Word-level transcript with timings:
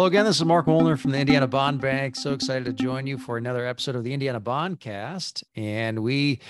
Hello 0.00 0.08
again. 0.08 0.24
This 0.24 0.36
is 0.36 0.46
Mark 0.46 0.64
Wuellner 0.64 0.98
from 0.98 1.10
the 1.10 1.18
Indiana 1.18 1.46
Bond 1.46 1.78
Bank. 1.78 2.16
So 2.16 2.32
excited 2.32 2.64
to 2.64 2.72
join 2.72 3.06
you 3.06 3.18
for 3.18 3.36
another 3.36 3.66
episode 3.66 3.96
of 3.96 4.02
the 4.02 4.14
Indiana 4.14 4.40
Bondcast. 4.40 5.44
And 5.54 6.02
we 6.02 6.40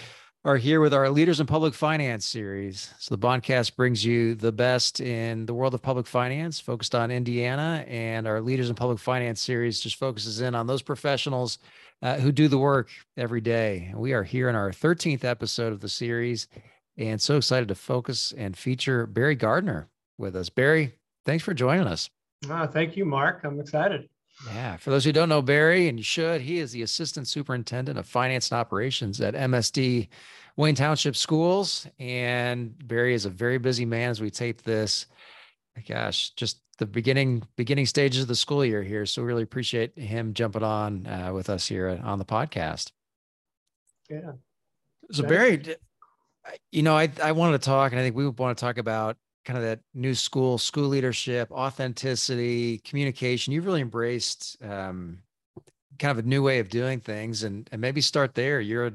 are 0.44 0.56
here 0.56 0.80
with 0.80 0.94
our 0.94 1.10
Leaders 1.10 1.40
in 1.40 1.48
Public 1.48 1.74
Finance 1.74 2.24
series. 2.24 2.94
So 3.00 3.12
the 3.12 3.18
Bondcast 3.18 3.74
brings 3.74 4.04
you 4.04 4.36
the 4.36 4.52
best 4.52 5.00
in 5.00 5.46
the 5.46 5.52
world 5.52 5.74
of 5.74 5.82
public 5.82 6.06
finance, 6.06 6.60
focused 6.60 6.94
on 6.94 7.10
Indiana. 7.10 7.84
And 7.88 8.28
our 8.28 8.40
Leaders 8.40 8.70
in 8.70 8.76
Public 8.76 9.00
Finance 9.00 9.40
series 9.40 9.80
just 9.80 9.96
focuses 9.96 10.40
in 10.40 10.54
on 10.54 10.68
those 10.68 10.82
professionals 10.82 11.58
uh, 12.02 12.18
who 12.18 12.30
do 12.30 12.46
the 12.46 12.56
work 12.56 12.88
every 13.16 13.40
day. 13.40 13.92
We 13.96 14.12
are 14.12 14.22
here 14.22 14.48
in 14.48 14.54
our 14.54 14.70
13th 14.70 15.24
episode 15.24 15.72
of 15.72 15.80
the 15.80 15.88
series 15.88 16.46
and 16.96 17.20
so 17.20 17.38
excited 17.38 17.66
to 17.66 17.74
focus 17.74 18.32
and 18.38 18.56
feature 18.56 19.08
Barry 19.08 19.34
Gardner 19.34 19.88
with 20.18 20.36
us. 20.36 20.50
Barry, 20.50 20.94
thanks 21.24 21.42
for 21.42 21.52
joining 21.52 21.88
us. 21.88 22.10
Ah, 22.48 22.66
thank 22.66 22.96
you, 22.96 23.04
Mark. 23.04 23.40
I'm 23.44 23.60
excited. 23.60 24.08
Yeah. 24.46 24.76
For 24.76 24.90
those 24.90 25.04
who 25.04 25.12
don't 25.12 25.28
know 25.28 25.42
Barry, 25.42 25.88
and 25.88 25.98
you 25.98 26.04
should, 26.04 26.40
he 26.40 26.58
is 26.58 26.72
the 26.72 26.82
Assistant 26.82 27.28
Superintendent 27.28 27.98
of 27.98 28.06
Finance 28.06 28.50
and 28.50 28.58
Operations 28.58 29.20
at 29.20 29.34
MSD 29.34 30.08
Wayne 30.56 30.74
Township 30.74 31.16
Schools. 31.16 31.86
And 31.98 32.74
Barry 32.86 33.14
is 33.14 33.26
a 33.26 33.30
very 33.30 33.58
busy 33.58 33.84
man 33.84 34.10
as 34.10 34.20
we 34.20 34.30
tape 34.30 34.62
this. 34.62 35.06
Gosh, 35.86 36.30
just 36.30 36.60
the 36.78 36.86
beginning 36.86 37.42
beginning 37.56 37.86
stages 37.86 38.22
of 38.22 38.28
the 38.28 38.34
school 38.34 38.64
year 38.64 38.82
here. 38.82 39.06
So 39.06 39.22
we 39.22 39.28
really 39.28 39.42
appreciate 39.42 39.96
him 39.98 40.34
jumping 40.34 40.62
on 40.62 41.06
uh, 41.06 41.32
with 41.32 41.50
us 41.50 41.66
here 41.66 42.00
on 42.02 42.18
the 42.18 42.24
podcast. 42.24 42.90
Yeah. 44.08 44.32
So 45.12 45.22
Barry, 45.22 45.62
you 46.72 46.82
know, 46.82 46.96
I 46.96 47.10
I 47.22 47.32
wanted 47.32 47.60
to 47.60 47.64
talk, 47.64 47.92
and 47.92 48.00
I 48.00 48.04
think 48.04 48.16
we 48.16 48.26
want 48.28 48.56
to 48.56 48.60
talk 48.60 48.78
about 48.78 49.16
kind 49.44 49.56
of 49.56 49.64
that 49.64 49.80
new 49.94 50.14
school, 50.14 50.58
school 50.58 50.88
leadership, 50.88 51.50
authenticity, 51.50 52.78
communication. 52.78 53.52
You've 53.52 53.66
really 53.66 53.80
embraced 53.80 54.56
um, 54.62 55.18
kind 55.98 56.18
of 56.18 56.24
a 56.24 56.28
new 56.28 56.42
way 56.42 56.58
of 56.58 56.68
doing 56.68 57.00
things, 57.00 57.42
and 57.42 57.68
and 57.72 57.80
maybe 57.80 58.00
start 58.00 58.34
there. 58.34 58.60
You're 58.60 58.86
a 58.86 58.92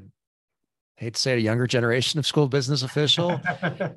I 0.98 1.04
hate 1.04 1.16
to 1.16 1.20
say 1.20 1.34
it, 1.34 1.38
a 1.38 1.42
younger 1.42 1.68
generation 1.68 2.20
of 2.20 2.26
school 2.26 2.48
business 2.48 2.82
official. 2.82 3.42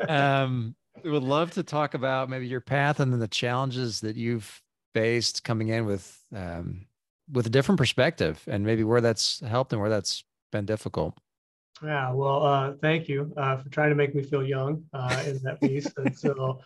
um, 0.09 0.75
we 1.05 1.11
would 1.11 1.23
love 1.23 1.53
to 1.53 1.63
talk 1.63 1.95
about 1.95 2.29
maybe 2.29 2.49
your 2.49 2.61
path 2.61 2.99
and 2.99 3.13
then 3.13 3.21
the 3.21 3.29
challenges 3.29 4.01
that 4.01 4.17
you've 4.17 4.61
faced 4.95 5.45
coming 5.45 5.69
in 5.69 5.87
with 5.87 6.25
um, 6.35 6.87
with 7.31 7.47
a 7.47 7.51
different 7.51 7.79
perspective, 7.79 8.43
and 8.47 8.65
maybe 8.65 8.85
where 8.85 9.01
that's 9.01 9.41
helped 9.41 9.73
and 9.73 9.81
where 9.81 9.91
that's 9.91 10.25
been 10.51 10.65
difficult. 10.65 11.17
Yeah, 11.83 12.13
well, 12.13 12.45
uh, 12.45 12.73
thank 12.81 13.09
you 13.09 13.33
uh, 13.37 13.57
for 13.59 13.69
trying 13.69 13.91
to 13.91 13.95
make 13.95 14.15
me 14.15 14.23
feel 14.23 14.43
young 14.43 14.85
uh, 14.93 15.23
in 15.27 15.39
that 15.45 15.61
piece. 15.61 15.91
and 15.97 16.17
so, 16.17 16.61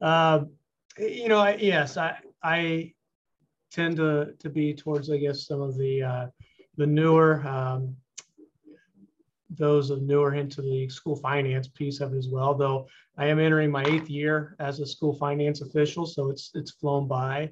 uh, 0.00 0.44
you 0.98 1.28
know, 1.28 1.38
I, 1.38 1.56
yes, 1.56 1.96
I 1.96 2.18
I 2.42 2.92
tend 3.70 3.96
to 3.96 4.34
to 4.38 4.50
be 4.50 4.74
towards, 4.74 5.10
I 5.10 5.16
guess, 5.16 5.46
some 5.46 5.60
of 5.60 5.76
the 5.76 6.02
uh, 6.02 6.26
the 6.76 6.86
newer 6.86 7.46
um, 7.46 7.96
those 9.50 9.90
of 9.90 10.02
newer 10.02 10.34
into 10.34 10.62
the 10.62 10.88
school 10.88 11.16
finance 11.16 11.68
piece 11.68 12.00
of 12.00 12.14
it 12.14 12.18
as 12.18 12.28
well. 12.28 12.54
Though 12.54 12.86
I 13.18 13.26
am 13.26 13.38
entering 13.38 13.70
my 13.70 13.84
eighth 13.84 14.08
year 14.08 14.56
as 14.58 14.80
a 14.80 14.86
school 14.86 15.14
finance 15.14 15.60
official, 15.60 16.06
so 16.06 16.30
it's 16.30 16.50
it's 16.54 16.70
flown 16.70 17.08
by. 17.08 17.50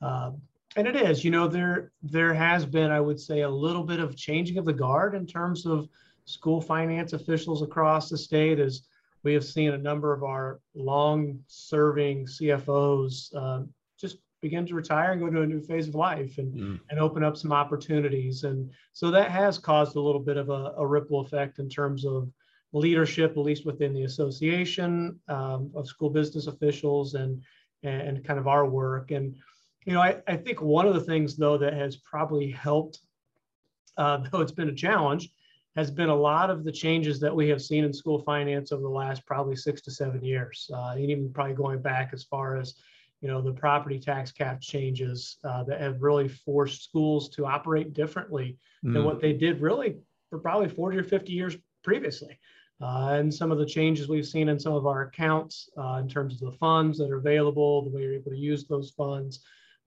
Um, 0.00 0.40
and 0.76 0.86
it 0.86 0.96
is, 0.96 1.24
you 1.24 1.30
know, 1.30 1.48
there 1.48 1.92
there 2.02 2.32
has 2.32 2.64
been, 2.64 2.90
I 2.90 3.00
would 3.00 3.20
say, 3.20 3.40
a 3.40 3.48
little 3.48 3.84
bit 3.84 4.00
of 4.00 4.16
changing 4.16 4.58
of 4.58 4.64
the 4.64 4.72
guard 4.72 5.14
in 5.14 5.26
terms 5.26 5.66
of 5.66 5.88
school 6.28 6.60
finance 6.60 7.14
officials 7.14 7.62
across 7.62 8.10
the 8.10 8.18
state 8.18 8.58
as 8.58 8.82
we 9.24 9.32
have 9.32 9.44
seen 9.44 9.72
a 9.72 9.78
number 9.78 10.12
of 10.12 10.22
our 10.22 10.60
long 10.74 11.40
serving 11.46 12.26
CFOs 12.26 13.34
um, 13.34 13.68
just 13.98 14.18
begin 14.40 14.66
to 14.66 14.74
retire 14.74 15.12
and 15.12 15.20
go 15.20 15.30
to 15.30 15.42
a 15.42 15.46
new 15.46 15.60
phase 15.60 15.88
of 15.88 15.94
life 15.94 16.38
and, 16.38 16.54
mm. 16.54 16.80
and 16.90 17.00
open 17.00 17.24
up 17.24 17.36
some 17.36 17.52
opportunities. 17.52 18.44
And 18.44 18.70
so 18.92 19.10
that 19.10 19.30
has 19.30 19.58
caused 19.58 19.96
a 19.96 20.00
little 20.00 20.20
bit 20.20 20.36
of 20.36 20.50
a, 20.50 20.74
a 20.76 20.86
ripple 20.86 21.20
effect 21.20 21.58
in 21.58 21.68
terms 21.68 22.04
of 22.04 22.30
leadership, 22.72 23.32
at 23.32 23.38
least 23.38 23.66
within 23.66 23.94
the 23.94 24.04
association 24.04 25.18
um, 25.28 25.70
of 25.74 25.88
school 25.88 26.10
business 26.10 26.46
officials 26.46 27.14
and, 27.14 27.42
and 27.82 28.24
kind 28.24 28.38
of 28.38 28.46
our 28.46 28.66
work. 28.66 29.10
And, 29.10 29.34
you 29.86 29.94
know, 29.94 30.00
I, 30.00 30.18
I 30.28 30.36
think 30.36 30.60
one 30.60 30.86
of 30.86 30.94
the 30.94 31.00
things 31.00 31.36
though 31.36 31.58
that 31.58 31.72
has 31.72 31.96
probably 31.96 32.50
helped, 32.50 33.00
uh, 33.96 34.18
though 34.30 34.42
it's 34.42 34.52
been 34.52 34.68
a 34.68 34.74
challenge, 34.74 35.30
has 35.76 35.90
been 35.90 36.08
a 36.08 36.14
lot 36.14 36.50
of 36.50 36.64
the 36.64 36.72
changes 36.72 37.20
that 37.20 37.34
we 37.34 37.48
have 37.48 37.62
seen 37.62 37.84
in 37.84 37.92
school 37.92 38.20
finance 38.22 38.72
over 38.72 38.82
the 38.82 38.88
last 38.88 39.24
probably 39.26 39.56
six 39.56 39.80
to 39.82 39.90
seven 39.90 40.22
years, 40.24 40.70
uh, 40.74 40.92
and 40.92 41.00
even 41.00 41.32
probably 41.32 41.54
going 41.54 41.80
back 41.80 42.10
as 42.12 42.24
far 42.24 42.56
as 42.56 42.74
you 43.20 43.28
know 43.28 43.40
the 43.40 43.52
property 43.52 43.98
tax 43.98 44.30
cap 44.30 44.60
changes 44.60 45.38
uh, 45.44 45.64
that 45.64 45.80
have 45.80 46.02
really 46.02 46.28
forced 46.28 46.84
schools 46.84 47.28
to 47.30 47.46
operate 47.46 47.92
differently 47.92 48.56
mm. 48.84 48.92
than 48.92 49.04
what 49.04 49.20
they 49.20 49.32
did 49.32 49.60
really 49.60 49.96
for 50.30 50.38
probably 50.38 50.68
40 50.68 50.98
or 50.98 51.04
50 51.04 51.32
years 51.32 51.56
previously. 51.82 52.38
Uh, 52.80 53.14
and 53.14 53.32
some 53.32 53.50
of 53.50 53.58
the 53.58 53.66
changes 53.66 54.08
we've 54.08 54.26
seen 54.26 54.48
in 54.48 54.58
some 54.58 54.72
of 54.72 54.86
our 54.86 55.02
accounts 55.02 55.68
uh, 55.78 55.98
in 56.00 56.08
terms 56.08 56.34
of 56.34 56.52
the 56.52 56.56
funds 56.58 56.96
that 56.98 57.10
are 57.10 57.16
available, 57.16 57.82
the 57.82 57.90
way 57.90 58.02
you're 58.02 58.14
able 58.14 58.30
to 58.30 58.36
use 58.36 58.66
those 58.66 58.90
funds, 58.90 59.40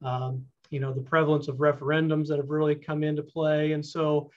um, 0.04 0.44
you 0.72 0.80
know, 0.80 0.92
the 0.92 1.02
prevalence 1.02 1.48
of 1.48 1.58
referendums 1.58 2.28
that 2.28 2.38
have 2.38 2.50
really 2.50 2.76
come 2.76 3.04
into 3.04 3.24
play. 3.24 3.72
And 3.72 3.86
so, 3.86 4.30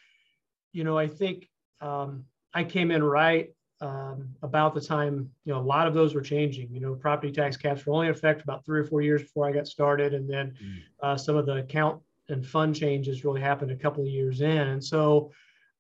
you 0.74 0.84
know, 0.84 0.98
I 0.98 1.06
think 1.06 1.48
um, 1.80 2.24
I 2.52 2.64
came 2.64 2.90
in 2.90 3.02
right 3.02 3.50
um, 3.80 4.28
about 4.42 4.74
the 4.74 4.80
time, 4.80 5.30
you 5.44 5.52
know, 5.52 5.60
a 5.60 5.62
lot 5.62 5.86
of 5.86 5.94
those 5.94 6.14
were 6.14 6.20
changing. 6.20 6.68
You 6.72 6.80
know, 6.80 6.94
property 6.94 7.32
tax 7.32 7.56
caps 7.56 7.86
were 7.86 7.94
only 7.94 8.08
in 8.08 8.12
effect 8.12 8.42
about 8.42 8.64
three 8.66 8.80
or 8.80 8.84
four 8.84 9.00
years 9.00 9.22
before 9.22 9.46
I 9.46 9.52
got 9.52 9.68
started. 9.68 10.14
And 10.14 10.28
then 10.28 10.54
mm. 10.62 10.82
uh, 11.02 11.16
some 11.16 11.36
of 11.36 11.46
the 11.46 11.56
account 11.56 12.02
and 12.28 12.44
fund 12.44 12.74
changes 12.74 13.24
really 13.24 13.40
happened 13.40 13.70
a 13.70 13.76
couple 13.76 14.02
of 14.02 14.10
years 14.10 14.40
in. 14.40 14.50
And 14.68 14.82
so 14.82 15.30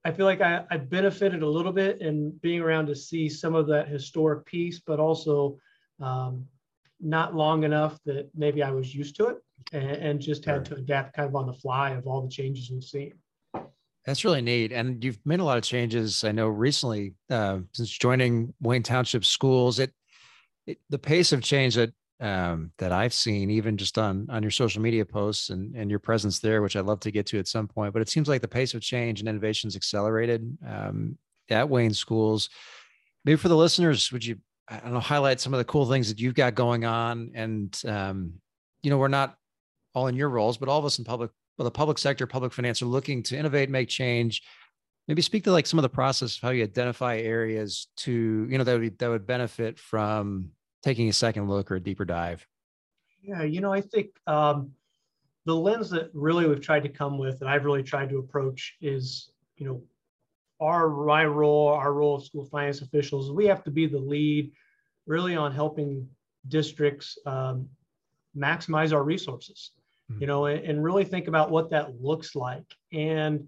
I 0.04 0.12
feel 0.12 0.26
like 0.26 0.40
I, 0.40 0.64
I 0.70 0.76
benefited 0.76 1.42
a 1.42 1.48
little 1.48 1.72
bit 1.72 2.00
in 2.00 2.30
being 2.40 2.60
around 2.60 2.86
to 2.86 2.94
see 2.94 3.28
some 3.28 3.54
of 3.54 3.66
that 3.68 3.88
historic 3.88 4.44
piece, 4.46 4.78
but 4.78 5.00
also 5.00 5.58
um, 6.00 6.46
not 7.00 7.34
long 7.34 7.64
enough 7.64 7.98
that 8.04 8.28
maybe 8.34 8.62
I 8.62 8.70
was 8.70 8.94
used 8.94 9.16
to 9.16 9.26
it 9.28 9.38
and, 9.72 9.90
and 9.90 10.20
just 10.20 10.44
had 10.44 10.64
to 10.66 10.76
adapt 10.76 11.16
kind 11.16 11.28
of 11.28 11.34
on 11.34 11.46
the 11.46 11.52
fly 11.52 11.90
of 11.90 12.06
all 12.06 12.22
the 12.22 12.28
changes 12.28 12.70
we've 12.70 12.84
seen. 12.84 13.14
That's 14.06 14.24
really 14.24 14.42
neat. 14.42 14.72
And 14.72 15.02
you've 15.02 15.18
made 15.24 15.40
a 15.40 15.44
lot 15.44 15.56
of 15.56 15.64
changes. 15.64 16.24
I 16.24 16.32
know 16.32 16.48
recently, 16.48 17.14
uh, 17.30 17.60
since 17.72 17.90
joining 17.90 18.52
Wayne 18.60 18.82
Township 18.82 19.24
Schools, 19.24 19.78
it, 19.78 19.92
it 20.66 20.78
the 20.90 20.98
pace 20.98 21.32
of 21.32 21.42
change 21.42 21.74
that 21.76 21.92
um, 22.20 22.70
that 22.78 22.92
I've 22.92 23.14
seen, 23.14 23.50
even 23.50 23.76
just 23.76 23.98
on 23.98 24.26
on 24.30 24.42
your 24.42 24.50
social 24.50 24.82
media 24.82 25.04
posts 25.04 25.50
and 25.50 25.74
and 25.74 25.90
your 25.90 26.00
presence 26.00 26.38
there, 26.38 26.60
which 26.60 26.76
I'd 26.76 26.84
love 26.84 27.00
to 27.00 27.10
get 27.10 27.26
to 27.26 27.38
at 27.38 27.48
some 27.48 27.66
point. 27.66 27.92
But 27.92 28.02
it 28.02 28.08
seems 28.10 28.28
like 28.28 28.42
the 28.42 28.48
pace 28.48 28.74
of 28.74 28.82
change 28.82 29.20
and 29.20 29.28
innovations 29.28 29.74
accelerated 29.74 30.56
um, 30.66 31.18
at 31.50 31.68
Wayne 31.68 31.94
Schools. 31.94 32.50
Maybe 33.24 33.36
for 33.36 33.48
the 33.48 33.56
listeners, 33.56 34.12
would 34.12 34.24
you 34.24 34.36
I 34.68 34.78
don't 34.78 34.92
know 34.92 35.00
highlight 35.00 35.40
some 35.40 35.54
of 35.54 35.58
the 35.58 35.64
cool 35.64 35.86
things 35.86 36.08
that 36.08 36.20
you've 36.20 36.34
got 36.34 36.54
going 36.54 36.84
on? 36.84 37.32
And 37.34 37.80
um, 37.86 38.34
you 38.82 38.90
know, 38.90 38.98
we're 38.98 39.08
not 39.08 39.34
all 39.94 40.08
in 40.08 40.16
your 40.16 40.28
roles, 40.28 40.58
but 40.58 40.68
all 40.68 40.78
of 40.78 40.84
us 40.84 40.98
in 40.98 41.04
public 41.04 41.30
well, 41.56 41.64
the 41.64 41.70
public 41.70 41.98
sector, 41.98 42.26
public 42.26 42.52
finance 42.52 42.82
are 42.82 42.86
looking 42.86 43.22
to 43.24 43.36
innovate, 43.36 43.70
make 43.70 43.88
change. 43.88 44.42
Maybe 45.06 45.22
speak 45.22 45.44
to 45.44 45.52
like 45.52 45.66
some 45.66 45.78
of 45.78 45.82
the 45.82 45.88
process 45.88 46.36
of 46.36 46.42
how 46.42 46.50
you 46.50 46.62
identify 46.62 47.18
areas 47.18 47.88
to, 47.98 48.12
you 48.48 48.58
know, 48.58 48.64
that 48.64 48.80
would 48.80 48.98
that 48.98 49.08
would 49.08 49.26
benefit 49.26 49.78
from 49.78 50.50
taking 50.82 51.08
a 51.08 51.12
second 51.12 51.48
look 51.48 51.70
or 51.70 51.76
a 51.76 51.80
deeper 51.80 52.04
dive. 52.04 52.46
Yeah, 53.22 53.42
you 53.42 53.60
know, 53.60 53.72
I 53.72 53.80
think 53.80 54.08
um, 54.26 54.72
the 55.44 55.54
lens 55.54 55.90
that 55.90 56.10
really 56.14 56.46
we've 56.46 56.60
tried 56.60 56.82
to 56.84 56.88
come 56.88 57.18
with, 57.18 57.40
and 57.40 57.50
I've 57.50 57.64
really 57.64 57.82
tried 57.82 58.08
to 58.10 58.18
approach, 58.18 58.76
is 58.80 59.30
you 59.56 59.66
know, 59.66 59.82
our 60.60 60.88
my 60.88 61.24
role, 61.26 61.68
our 61.68 61.92
role 61.92 62.16
of 62.16 62.24
school 62.24 62.46
finance 62.46 62.80
officials, 62.80 63.30
we 63.30 63.46
have 63.46 63.62
to 63.64 63.70
be 63.70 63.86
the 63.86 63.98
lead, 63.98 64.52
really 65.06 65.36
on 65.36 65.52
helping 65.52 66.08
districts 66.48 67.18
um, 67.26 67.68
maximize 68.36 68.92
our 68.92 69.04
resources 69.04 69.70
mm-hmm. 70.10 70.20
you 70.20 70.26
know, 70.26 70.46
and, 70.46 70.64
and 70.64 70.84
really 70.84 71.04
think 71.04 71.28
about 71.28 71.50
what 71.50 71.70
that 71.70 72.00
looks 72.00 72.34
like. 72.34 72.64
And 72.92 73.46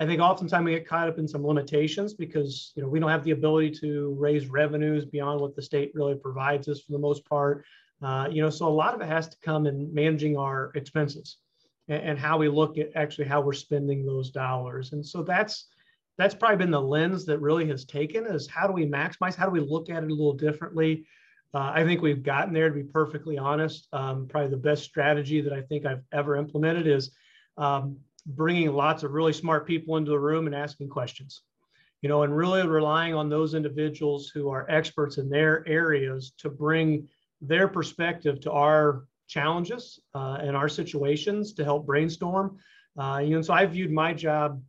I 0.00 0.06
think 0.06 0.20
oftentimes 0.20 0.64
we 0.64 0.72
get 0.72 0.86
caught 0.86 1.08
up 1.08 1.18
in 1.18 1.26
some 1.26 1.44
limitations 1.44 2.14
because 2.14 2.72
you 2.76 2.82
know 2.82 2.88
we 2.88 3.00
don't 3.00 3.10
have 3.10 3.24
the 3.24 3.32
ability 3.32 3.72
to 3.80 4.14
raise 4.18 4.46
revenues 4.46 5.04
beyond 5.04 5.40
what 5.40 5.56
the 5.56 5.62
state 5.62 5.90
really 5.94 6.14
provides 6.14 6.68
us 6.68 6.80
for 6.80 6.92
the 6.92 6.98
most 6.98 7.24
part. 7.28 7.64
Uh, 8.00 8.28
you 8.30 8.40
know, 8.40 8.50
so 8.50 8.68
a 8.68 8.70
lot 8.70 8.94
of 8.94 9.00
it 9.00 9.08
has 9.08 9.28
to 9.28 9.36
come 9.42 9.66
in 9.66 9.92
managing 9.92 10.36
our 10.36 10.70
expenses 10.76 11.38
and, 11.88 12.00
and, 12.02 12.18
how 12.18 12.38
we 12.38 12.48
look 12.48 12.78
at 12.78 12.90
actually 12.94 13.26
how 13.26 13.40
we're 13.40 13.52
spending 13.52 14.06
those 14.06 14.30
dollars. 14.30 14.92
And 14.92 15.04
so 15.04 15.24
that's 15.24 15.66
that's 16.16 16.34
probably 16.34 16.58
been 16.58 16.70
the 16.70 16.80
lens 16.80 17.24
that 17.26 17.40
really 17.40 17.66
has 17.68 17.84
taken 17.84 18.24
is 18.26 18.46
how 18.46 18.68
do 18.68 18.72
we 18.72 18.86
maximize? 18.86 19.34
How 19.34 19.46
do 19.46 19.50
we 19.50 19.60
look 19.60 19.90
at 19.90 20.04
it 20.04 20.10
a 20.10 20.14
little 20.14 20.32
differently? 20.32 21.06
Uh, 21.54 21.72
I 21.74 21.84
think 21.84 22.02
we've 22.02 22.22
gotten 22.22 22.52
there 22.52 22.68
to 22.68 22.74
be 22.74 22.82
perfectly 22.82 23.38
honest. 23.38 23.88
Um, 23.92 24.26
probably 24.28 24.50
the 24.50 24.56
best 24.56 24.84
strategy 24.84 25.40
that 25.40 25.52
I 25.52 25.62
think 25.62 25.86
I've 25.86 26.02
ever 26.12 26.36
implemented 26.36 26.86
is 26.86 27.10
um, 27.56 27.98
bringing 28.26 28.72
lots 28.72 29.02
of 29.02 29.12
really 29.12 29.32
smart 29.32 29.66
people 29.66 29.96
into 29.96 30.10
the 30.10 30.18
room 30.18 30.46
and 30.46 30.54
asking 30.54 30.88
questions. 30.88 31.42
You 32.02 32.08
know, 32.08 32.22
and 32.22 32.36
really 32.36 32.64
relying 32.64 33.14
on 33.14 33.28
those 33.28 33.54
individuals 33.54 34.30
who 34.32 34.50
are 34.50 34.70
experts 34.70 35.18
in 35.18 35.28
their 35.28 35.66
areas 35.66 36.32
to 36.38 36.48
bring 36.48 37.08
their 37.40 37.66
perspective 37.66 38.40
to 38.40 38.52
our 38.52 39.04
challenges 39.26 39.98
uh, 40.14 40.38
in 40.42 40.54
our 40.54 40.68
situations 40.68 41.54
to 41.54 41.64
help 41.64 41.86
brainstorm. 41.86 42.58
Uh, 42.96 43.20
you 43.24 43.30
know, 43.30 43.42
so 43.42 43.52
I 43.52 43.66
viewed 43.66 43.90
my 43.90 44.12
job 44.12 44.62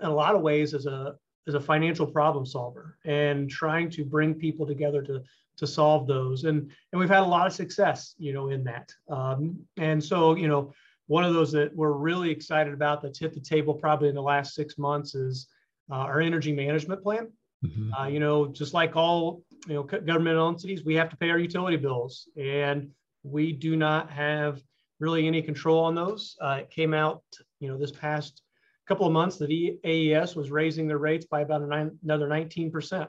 in 0.00 0.06
a 0.06 0.14
lot 0.14 0.34
of 0.34 0.42
ways 0.42 0.74
as 0.74 0.86
a 0.86 1.16
as 1.46 1.54
a 1.54 1.60
financial 1.60 2.06
problem 2.06 2.46
solver 2.46 2.96
and 3.04 3.50
trying 3.50 3.90
to 3.90 4.04
bring 4.04 4.34
people 4.34 4.66
together 4.66 5.02
to 5.02 5.22
to 5.56 5.66
solve 5.66 6.06
those. 6.06 6.44
And 6.44 6.70
and 6.92 7.00
we've 7.00 7.08
had 7.08 7.22
a 7.22 7.26
lot 7.26 7.46
of 7.46 7.52
success, 7.52 8.14
you 8.18 8.32
know, 8.32 8.48
in 8.48 8.64
that. 8.64 8.92
Um, 9.08 9.58
and 9.76 10.02
so, 10.02 10.34
you 10.34 10.48
know, 10.48 10.72
one 11.06 11.24
of 11.24 11.34
those 11.34 11.52
that 11.52 11.74
we're 11.74 11.92
really 11.92 12.30
excited 12.30 12.72
about 12.72 13.02
that's 13.02 13.18
hit 13.18 13.34
the 13.34 13.40
table 13.40 13.74
probably 13.74 14.08
in 14.08 14.14
the 14.14 14.22
last 14.22 14.54
six 14.54 14.78
months 14.78 15.14
is 15.14 15.48
uh, 15.90 15.96
our 15.96 16.20
energy 16.20 16.52
management 16.52 17.02
plan. 17.02 17.30
Mm-hmm. 17.64 17.92
Uh, 17.94 18.06
you 18.08 18.20
know, 18.20 18.46
just 18.46 18.74
like 18.74 18.96
all 18.96 19.42
you 19.66 19.74
know 19.74 19.82
governmental 19.82 20.48
entities, 20.48 20.84
we 20.84 20.94
have 20.94 21.08
to 21.10 21.16
pay 21.16 21.30
our 21.30 21.38
utility 21.38 21.76
bills, 21.76 22.28
and 22.36 22.90
we 23.22 23.52
do 23.52 23.76
not 23.76 24.10
have 24.10 24.62
really 25.00 25.26
any 25.26 25.42
control 25.42 25.84
on 25.84 25.94
those. 25.94 26.36
Uh, 26.40 26.58
it 26.60 26.70
came 26.70 26.94
out, 26.94 27.22
you 27.60 27.68
know, 27.68 27.78
this 27.78 27.92
past 27.92 28.42
couple 28.86 29.06
of 29.06 29.12
months 29.12 29.38
that 29.38 29.50
AES 29.84 30.36
was 30.36 30.50
raising 30.50 30.86
their 30.86 30.98
rates 30.98 31.24
by 31.24 31.40
about 31.40 31.62
nine, 31.62 31.98
another 32.04 32.28
19%. 32.28 33.08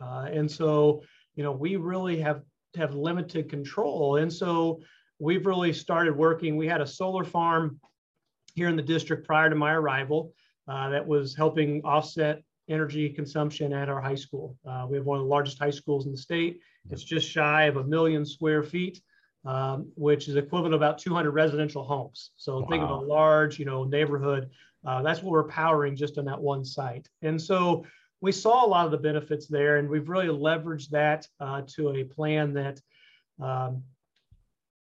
Uh, 0.00 0.26
and 0.32 0.50
so, 0.50 1.02
you 1.34 1.42
know, 1.42 1.52
we 1.52 1.76
really 1.76 2.20
have 2.20 2.42
have 2.76 2.94
limited 2.94 3.50
control. 3.50 4.16
And 4.16 4.32
so 4.32 4.80
we've 5.18 5.46
really 5.46 5.72
started 5.72 6.16
working. 6.16 6.56
We 6.56 6.66
had 6.66 6.80
a 6.80 6.86
solar 6.86 7.24
farm 7.24 7.78
here 8.54 8.68
in 8.68 8.76
the 8.76 8.82
district 8.82 9.26
prior 9.26 9.50
to 9.50 9.56
my 9.56 9.72
arrival 9.72 10.32
uh, 10.68 10.90
that 10.90 11.06
was 11.06 11.34
helping 11.34 11.82
offset 11.84 12.42
energy 12.68 13.08
consumption 13.10 13.72
at 13.72 13.88
our 13.88 14.00
high 14.00 14.14
school. 14.14 14.56
Uh, 14.66 14.86
we 14.88 14.96
have 14.96 15.06
one 15.06 15.18
of 15.18 15.24
the 15.24 15.28
largest 15.28 15.58
high 15.58 15.70
schools 15.70 16.06
in 16.06 16.12
the 16.12 16.18
state. 16.18 16.60
It's 16.90 17.04
just 17.04 17.28
shy 17.28 17.64
of 17.64 17.76
a 17.76 17.84
million 17.84 18.24
square 18.24 18.62
feet, 18.62 19.00
um, 19.44 19.90
which 19.94 20.28
is 20.28 20.36
equivalent 20.36 20.72
to 20.72 20.76
about 20.76 20.98
200 20.98 21.30
residential 21.30 21.84
homes. 21.84 22.30
So 22.36 22.60
wow. 22.60 22.66
think 22.68 22.82
of 22.82 22.90
a 22.90 22.94
large, 22.94 23.58
you 23.58 23.64
know, 23.64 23.84
neighborhood. 23.84 24.50
Uh, 24.84 25.02
that's 25.02 25.22
what 25.22 25.32
we're 25.32 25.48
powering 25.48 25.94
just 25.94 26.18
on 26.18 26.24
that 26.24 26.40
one 26.40 26.64
site. 26.64 27.08
And 27.22 27.40
so 27.40 27.84
we 28.22 28.30
saw 28.30 28.64
a 28.64 28.68
lot 28.68 28.86
of 28.86 28.92
the 28.92 28.98
benefits 28.98 29.48
there, 29.48 29.76
and 29.76 29.88
we've 29.88 30.08
really 30.08 30.28
leveraged 30.28 30.90
that 30.90 31.26
uh, 31.40 31.62
to 31.74 31.90
a 31.90 32.04
plan 32.04 32.54
that 32.54 32.80
um, 33.42 33.82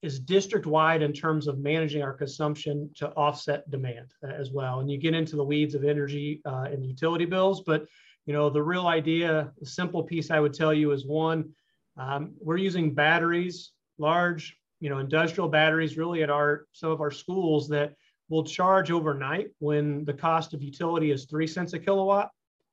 is 0.02 0.20
district 0.20 0.66
wide 0.66 1.02
in 1.02 1.14
terms 1.14 1.48
of 1.48 1.58
managing 1.58 2.04
our 2.04 2.12
consumption 2.12 2.90
to 2.98 3.08
offset 3.12 3.68
demand 3.72 4.12
uh, 4.28 4.28
as 4.28 4.52
well. 4.52 4.82
And 4.82 4.92
you 4.92 4.98
get 4.98 5.16
into 5.16 5.38
the 5.38 5.44
weeds 5.44 5.74
of 5.74 5.86
energy 5.86 6.42
uh, 6.46 6.66
and 6.70 6.86
utility 6.86 7.24
bills, 7.24 7.62
but 7.62 7.86
you 8.26 8.34
know 8.34 8.50
the 8.50 8.62
real 8.62 8.88
idea, 8.88 9.54
the 9.58 9.66
simple 9.66 10.04
piece 10.04 10.30
I 10.30 10.42
would 10.42 10.54
tell 10.54 10.74
you 10.74 10.92
is 10.92 11.08
one, 11.08 11.50
um, 11.96 12.34
we're 12.42 12.58
using 12.58 12.94
batteries, 12.94 13.72
large, 13.98 14.58
you 14.82 14.90
know, 14.90 14.98
industrial 14.98 15.48
batteries, 15.48 15.98
really 15.98 16.24
at 16.24 16.30
our 16.30 16.66
some 16.74 16.92
of 16.92 17.00
our 17.00 17.12
schools 17.12 17.70
that 17.70 17.94
will 18.28 18.44
charge 18.44 18.92
overnight 18.92 19.48
when 19.60 20.04
the 20.04 20.14
cost 20.14 20.54
of 20.54 20.62
utility 20.62 21.12
is 21.12 21.24
three 21.24 21.48
cents 21.48 21.72
a 21.72 21.80
kilowatt 21.80 22.30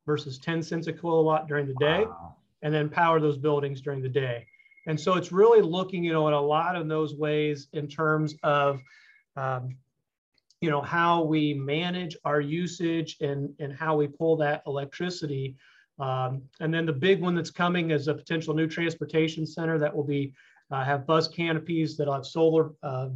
versus 0.06 0.38
10 0.38 0.62
cents 0.62 0.87
a 0.87 0.93
kilowatt 0.93 1.47
during 1.47 1.67
the 1.67 1.75
day, 1.75 2.05
wow. 2.05 2.35
and 2.62 2.73
then 2.73 2.88
power 2.88 3.20
those 3.20 3.37
buildings 3.37 3.81
during 3.81 4.02
the 4.02 4.08
day. 4.08 4.47
And 4.87 4.99
so 4.99 5.14
it's 5.14 5.31
really 5.31 5.62
looking, 5.62 6.02
you 6.02 6.12
know, 6.12 6.26
at 6.26 6.35
a 6.35 6.41
lot 6.41 6.76
of 6.76 6.88
those 6.88 7.14
ways 7.14 7.69
in 7.73 7.87
terms 7.87 8.35
of, 8.43 8.81
um, 9.37 9.76
you 10.61 10.70
know, 10.70 10.81
how 10.81 11.23
we 11.23 11.55
manage 11.55 12.17
our 12.25 12.41
usage 12.41 13.17
and, 13.20 13.55
and 13.58 13.73
how 13.73 13.97
we 13.97 14.06
pull 14.06 14.37
that 14.37 14.62
electricity. 14.67 15.56
Um, 15.99 16.43
and 16.61 16.73
then 16.73 16.87
the 16.87 16.93
big 16.93 17.20
one 17.20 17.35
that's 17.35 17.50
coming 17.50 17.91
is 17.91 18.08
a 18.08 18.14
potential 18.14 18.55
new 18.55 18.67
transportation 18.67 19.47
center 19.47 19.79
that 19.79 19.94
will 19.94 20.05
be 20.05 20.32
uh, 20.70 20.85
have 20.85 21.06
bus 21.06 21.29
canopies 21.29 21.97
that'll 21.97 22.14
have 22.14 22.26
solar 22.26 22.70
uh, 22.82 23.08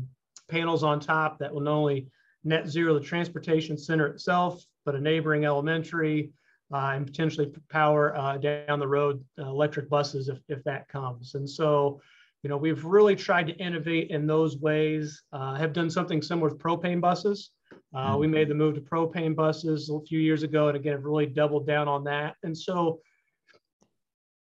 panels 0.49 0.83
on 0.83 1.01
top 1.01 1.39
that 1.39 1.53
will 1.53 1.61
not 1.61 1.73
only 1.73 2.07
net 2.45 2.69
zero 2.69 2.95
the 2.95 3.01
transportation 3.01 3.79
center 3.79 4.07
itself, 4.07 4.67
but 4.85 4.95
a 4.95 5.01
neighboring 5.01 5.45
elementary, 5.45 6.31
and 6.71 7.07
potentially 7.07 7.53
power 7.71 8.17
uh, 8.17 8.37
down 8.37 8.79
the 8.79 8.89
road 8.89 9.25
uh, 9.39 9.47
electric 9.47 9.89
buses 9.89 10.29
if, 10.29 10.39
if 10.49 10.63
that 10.65 10.89
comes. 10.89 11.35
And 11.35 11.49
so, 11.49 12.01
you 12.43 12.51
know, 12.51 12.57
we've 12.57 12.85
really 12.85 13.17
tried 13.17 13.47
to 13.47 13.57
innovate 13.57 14.11
in 14.11 14.27
those 14.27 14.57
ways. 14.59 15.23
Uh, 15.33 15.55
have 15.55 15.73
done 15.73 15.91
something 15.91 16.21
similar 16.21 16.51
with 16.51 16.59
propane 16.59 17.01
buses. 17.01 17.51
Uh, 17.95 18.17
we 18.19 18.27
made 18.27 18.49
the 18.49 18.55
move 18.55 18.75
to 18.75 18.81
propane 18.81 19.35
buses 19.35 19.89
a 19.89 20.01
few 20.07 20.19
years 20.19 20.43
ago, 20.43 20.69
and 20.69 20.77
again, 20.77 21.03
really 21.03 21.27
doubled 21.27 21.67
down 21.67 21.89
on 21.89 22.05
that. 22.05 22.35
And 22.43 22.57
so, 22.57 23.01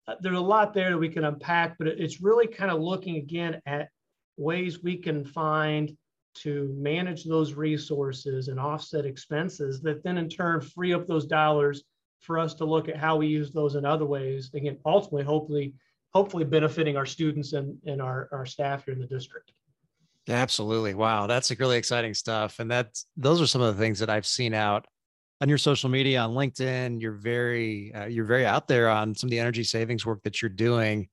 uh, 0.09 0.17
there's 0.21 0.39
a 0.39 0.41
lot 0.41 0.75
there 0.75 0.91
that 0.91 0.99
we 0.99 1.09
can 1.09 1.25
unpack, 1.25 1.77
but 1.79 1.87
it's 1.87 2.21
really 2.21 2.47
kind 2.47 2.71
of 2.71 2.81
looking 2.81 3.17
again 3.17 3.61
at 3.67 3.89
ways 4.37 4.83
we 4.83 4.97
can 4.97 5.25
find 5.25 5.97
to 6.35 6.75
manage 6.77 7.25
those 7.25 7.53
resources 7.53 8.49
and 8.49 8.59
offset 8.59 9.05
expenses 9.05 9.81
that 9.83 10.03
then 10.03 10.19
in 10.19 10.29
turn 10.29 10.61
free 10.61 10.93
up 10.93 11.07
those 11.07 11.27
dollars 11.27 11.85
for 12.23 12.39
us 12.39 12.55
to 12.55 12.65
look 12.65 12.89
at 12.89 12.97
how 12.97 13.17
we 13.17 13.27
use 13.27 13.53
those 13.53 13.75
in 13.75 13.85
other 13.85 14.07
ways. 14.07 14.51
Again, 14.55 14.79
ultimately, 14.87 15.25
hopefully, 15.25 15.75
hopefully 16.15 16.45
benefiting 16.45 16.97
our 16.97 17.07
students 17.07 17.53
and, 17.53 17.77
and 17.85 18.01
our, 18.01 18.29
our 18.33 18.47
staff 18.47 18.85
here 18.85 18.95
in 18.95 19.01
the 19.01 19.07
district. 19.07 19.53
Absolutely. 20.29 20.95
Wow. 20.95 21.27
That's 21.27 21.51
really 21.59 21.79
exciting 21.79 22.15
stuff. 22.15 22.61
And 22.61 22.71
that's, 22.71 23.07
those 23.17 23.43
are 23.43 23.47
some 23.47 23.61
of 23.61 23.77
the 23.77 23.83
things 23.83 23.99
that 23.99 24.09
I've 24.09 24.27
seen 24.27 24.55
out 24.55 24.87
on 25.41 25.49
your 25.49 25.59
social 25.59 25.91
media 25.91 26.21
on 26.21 26.31
LinkedIn. 26.31 27.01
You're 27.01 27.13
very, 27.13 27.93
uh, 27.93 28.07
you're 28.07 28.25
very 28.25 28.47
out 28.47 28.69
there 28.69 28.89
on 28.89 29.15
some 29.17 29.27
of 29.27 29.33
the 29.33 29.41
energy 29.41 29.65
savings 29.65 30.07
work 30.07 30.23
that 30.23 30.41
you're 30.41 30.49
doing. 30.49 31.09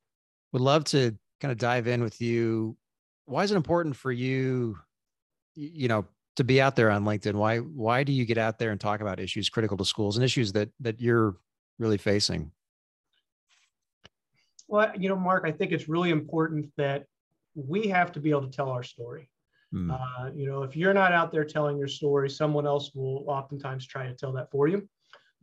Would 0.53 0.61
love 0.61 0.83
to 0.85 1.17
kind 1.41 1.51
of 1.51 1.57
dive 1.57 1.87
in 1.87 2.03
with 2.03 2.21
you. 2.21 2.77
Why 3.25 3.43
is 3.43 3.51
it 3.51 3.55
important 3.55 3.95
for 3.95 4.11
you, 4.11 4.77
you 5.55 5.87
know, 5.87 6.05
to 6.35 6.43
be 6.43 6.61
out 6.61 6.75
there 6.75 6.89
on 6.89 7.03
LinkedIn? 7.03 7.33
Why 7.33 7.57
why 7.57 8.03
do 8.03 8.11
you 8.11 8.25
get 8.25 8.37
out 8.37 8.59
there 8.59 8.71
and 8.71 8.79
talk 8.79 9.01
about 9.01 9.19
issues 9.19 9.49
critical 9.49 9.77
to 9.77 9.85
schools 9.85 10.17
and 10.17 10.23
issues 10.23 10.51
that 10.53 10.69
that 10.79 11.01
you're 11.01 11.37
really 11.77 11.97
facing? 11.97 12.51
Well, 14.67 14.91
you 14.97 15.09
know, 15.09 15.15
Mark, 15.15 15.43
I 15.45 15.51
think 15.51 15.71
it's 15.71 15.89
really 15.89 16.11
important 16.11 16.71
that 16.77 17.05
we 17.55 17.87
have 17.87 18.11
to 18.13 18.19
be 18.19 18.29
able 18.29 18.43
to 18.43 18.51
tell 18.51 18.69
our 18.69 18.83
story. 18.83 19.29
Mm. 19.73 19.91
Uh, 19.91 20.31
you 20.33 20.47
know, 20.47 20.63
if 20.63 20.75
you're 20.75 20.93
not 20.93 21.11
out 21.11 21.31
there 21.31 21.43
telling 21.43 21.77
your 21.77 21.87
story, 21.87 22.29
someone 22.29 22.65
else 22.65 22.91
will 22.93 23.25
oftentimes 23.27 23.85
try 23.85 24.07
to 24.07 24.13
tell 24.13 24.31
that 24.33 24.49
for 24.51 24.67
you, 24.67 24.87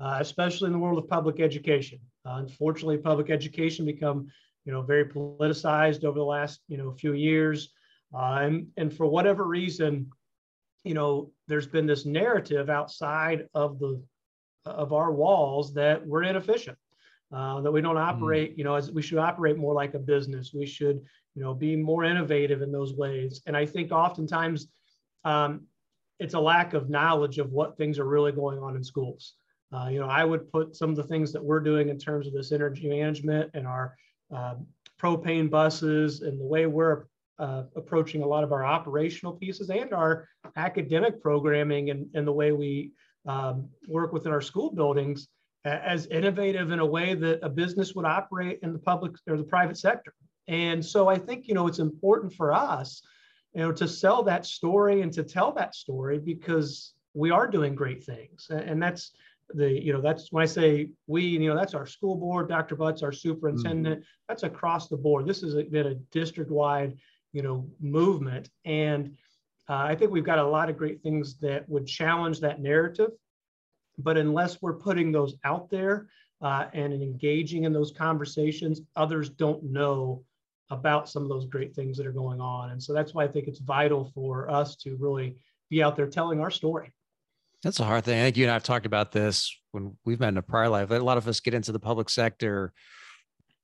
uh, 0.00 0.18
especially 0.20 0.66
in 0.66 0.72
the 0.72 0.78
world 0.78 0.98
of 0.98 1.08
public 1.08 1.40
education. 1.40 1.98
Uh, 2.24 2.36
unfortunately, 2.36 2.98
public 2.98 3.30
education 3.30 3.84
become, 3.84 4.28
you 4.64 4.72
know, 4.72 4.82
very 4.82 5.04
politicized 5.04 6.04
over 6.04 6.18
the 6.18 6.24
last, 6.24 6.60
you 6.68 6.76
know, 6.76 6.92
few 6.92 7.12
years. 7.12 7.72
Uh, 8.14 8.38
and, 8.42 8.68
and 8.76 8.92
for 8.92 9.06
whatever 9.06 9.44
reason, 9.44 10.08
you 10.86 10.94
know, 10.94 11.30
there's 11.48 11.66
been 11.66 11.86
this 11.86 12.06
narrative 12.06 12.70
outside 12.70 13.48
of 13.54 13.78
the 13.78 14.00
of 14.64 14.92
our 14.92 15.12
walls 15.12 15.72
that 15.74 16.04
we're 16.04 16.24
inefficient, 16.24 16.76
uh, 17.32 17.60
that 17.60 17.70
we 17.70 17.80
don't 17.80 17.96
hmm. 17.96 18.02
operate, 18.02 18.54
mm. 18.54 18.58
you 18.58 18.64
know, 18.64 18.74
as 18.74 18.90
we 18.90 19.02
should 19.02 19.18
operate 19.18 19.56
more 19.56 19.74
like 19.74 19.94
a 19.94 19.98
business. 19.98 20.52
We 20.52 20.66
should, 20.66 21.00
you 21.34 21.42
know, 21.42 21.54
be 21.54 21.76
more 21.76 22.04
innovative 22.04 22.62
in 22.62 22.72
those 22.72 22.94
ways. 22.94 23.42
And 23.46 23.56
I 23.56 23.64
think 23.64 23.92
oftentimes 23.92 24.66
um, 25.24 25.66
it's 26.18 26.34
a 26.34 26.40
lack 26.40 26.74
of 26.74 26.90
knowledge 26.90 27.38
of 27.38 27.52
what 27.52 27.76
things 27.76 27.98
are 27.98 28.06
really 28.06 28.32
going 28.32 28.58
on 28.58 28.76
in 28.76 28.82
schools. 28.82 29.34
Uh, 29.72 29.88
you 29.88 30.00
know, 30.00 30.08
I 30.08 30.24
would 30.24 30.50
put 30.50 30.76
some 30.76 30.90
of 30.90 30.96
the 30.96 31.04
things 31.04 31.32
that 31.32 31.44
we're 31.44 31.60
doing 31.60 31.88
in 31.88 31.98
terms 31.98 32.26
of 32.26 32.32
this 32.32 32.52
energy 32.52 32.88
management 32.88 33.50
and 33.54 33.66
our 33.66 33.96
uh, 34.34 34.54
propane 35.00 35.50
buses 35.50 36.22
and 36.22 36.40
the 36.40 36.44
way 36.44 36.66
we're 36.66 37.04
uh, 37.38 37.64
approaching 37.76 38.22
a 38.22 38.26
lot 38.26 38.44
of 38.44 38.52
our 38.52 38.64
operational 38.64 39.32
pieces 39.32 39.70
and 39.70 39.92
our 39.92 40.28
academic 40.56 41.20
programming 41.20 41.90
and, 41.90 42.08
and 42.14 42.26
the 42.26 42.32
way 42.32 42.52
we 42.52 42.92
um, 43.26 43.68
work 43.88 44.12
within 44.12 44.32
our 44.32 44.40
school 44.40 44.70
buildings 44.70 45.28
as 45.64 46.06
innovative 46.06 46.70
in 46.70 46.78
a 46.78 46.86
way 46.86 47.14
that 47.14 47.40
a 47.42 47.48
business 47.48 47.94
would 47.94 48.04
operate 48.04 48.60
in 48.62 48.72
the 48.72 48.78
public 48.78 49.12
or 49.28 49.36
the 49.36 49.44
private 49.44 49.76
sector. 49.76 50.14
And 50.48 50.84
so 50.84 51.08
I 51.08 51.18
think, 51.18 51.48
you 51.48 51.54
know, 51.54 51.66
it's 51.66 51.80
important 51.80 52.32
for 52.32 52.52
us, 52.52 53.02
you 53.52 53.62
know, 53.62 53.72
to 53.72 53.88
sell 53.88 54.22
that 54.24 54.46
story 54.46 55.02
and 55.02 55.12
to 55.14 55.24
tell 55.24 55.50
that 55.52 55.74
story 55.74 56.18
because 56.18 56.94
we 57.14 57.30
are 57.32 57.48
doing 57.48 57.74
great 57.74 58.04
things. 58.04 58.46
And 58.48 58.80
that's 58.80 59.10
the, 59.54 59.70
you 59.70 59.92
know, 59.92 60.00
that's 60.00 60.30
when 60.30 60.42
I 60.42 60.46
say 60.46 60.90
we, 61.08 61.22
you 61.22 61.48
know, 61.48 61.56
that's 61.56 61.74
our 61.74 61.86
school 61.86 62.14
board, 62.14 62.48
Dr. 62.48 62.76
Butts, 62.76 63.02
our 63.02 63.12
superintendent, 63.12 64.00
mm-hmm. 64.00 64.24
that's 64.28 64.44
across 64.44 64.88
the 64.88 64.96
board. 64.96 65.26
This 65.26 65.40
has 65.40 65.54
been 65.54 65.86
a 65.86 65.94
district 66.12 66.50
wide 66.50 66.96
you 67.36 67.42
know, 67.42 67.68
movement. 67.80 68.48
And 68.64 69.14
uh, 69.68 69.74
I 69.74 69.94
think 69.94 70.10
we've 70.10 70.24
got 70.24 70.38
a 70.38 70.46
lot 70.46 70.70
of 70.70 70.78
great 70.78 71.02
things 71.02 71.38
that 71.40 71.68
would 71.68 71.86
challenge 71.86 72.40
that 72.40 72.62
narrative. 72.62 73.10
But 73.98 74.16
unless 74.16 74.62
we're 74.62 74.78
putting 74.78 75.12
those 75.12 75.34
out 75.44 75.68
there 75.68 76.08
uh, 76.40 76.68
and 76.72 76.94
engaging 76.94 77.64
in 77.64 77.74
those 77.74 77.92
conversations, 77.92 78.80
others 78.96 79.28
don't 79.28 79.62
know 79.64 80.24
about 80.70 81.10
some 81.10 81.24
of 81.24 81.28
those 81.28 81.44
great 81.44 81.74
things 81.74 81.98
that 81.98 82.06
are 82.06 82.12
going 82.12 82.40
on. 82.40 82.70
And 82.70 82.82
so 82.82 82.94
that's 82.94 83.12
why 83.12 83.24
I 83.24 83.28
think 83.28 83.48
it's 83.48 83.60
vital 83.60 84.10
for 84.14 84.50
us 84.50 84.74
to 84.76 84.96
really 84.96 85.36
be 85.68 85.82
out 85.82 85.94
there 85.94 86.06
telling 86.06 86.40
our 86.40 86.50
story. 86.50 86.90
That's 87.62 87.80
a 87.80 87.84
hard 87.84 88.04
thing. 88.04 88.18
I 88.18 88.24
think 88.24 88.38
you 88.38 88.44
and 88.44 88.50
I 88.50 88.54
have 88.54 88.62
talked 88.62 88.86
about 88.86 89.12
this 89.12 89.54
when 89.72 89.94
we've 90.06 90.20
met 90.20 90.30
in 90.30 90.38
a 90.38 90.42
prior 90.42 90.70
life. 90.70 90.90
A 90.90 90.98
lot 91.00 91.18
of 91.18 91.28
us 91.28 91.40
get 91.40 91.52
into 91.52 91.72
the 91.72 91.78
public 91.78 92.08
sector, 92.08 92.72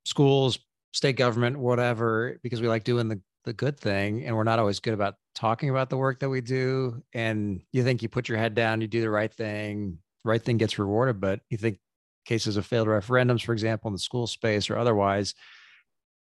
schools, 0.05 0.59
state 0.93 1.17
government, 1.17 1.59
whatever, 1.59 2.38
because 2.43 2.61
we 2.61 2.69
like 2.69 2.85
doing 2.85 3.09
the 3.09 3.21
the 3.45 3.53
good 3.53 3.79
thing 3.79 4.25
and 4.25 4.37
we're 4.37 4.45
not 4.45 4.59
always 4.59 4.81
good 4.81 4.95
about 4.95 5.15
talking 5.35 5.71
about 5.71 5.91
the 5.91 5.97
work 5.97 6.21
that 6.21 6.29
we 6.29 6.41
do 6.41 7.03
and 7.13 7.61
you 7.73 7.83
think 7.83 8.03
you 8.03 8.09
put 8.09 8.29
your 8.29 8.39
head 8.39 8.55
down 8.55 8.81
you 8.81 8.87
do 8.87 9.01
the 9.01 9.11
right 9.11 9.33
thing 9.33 9.99
right 10.25 10.43
thing 10.43 10.59
gets 10.59 10.79
rewarded 10.79 11.21
but 11.21 11.41
you 11.51 11.57
think 11.57 11.79
cases 12.25 12.57
of 12.57 12.65
failed 12.65 12.89
referendums 12.89 13.45
for 13.45 13.53
example 13.53 13.89
in 13.89 13.93
the 13.93 13.99
school 13.99 14.27
space 14.27 14.71
or 14.71 14.77
otherwise 14.77 15.35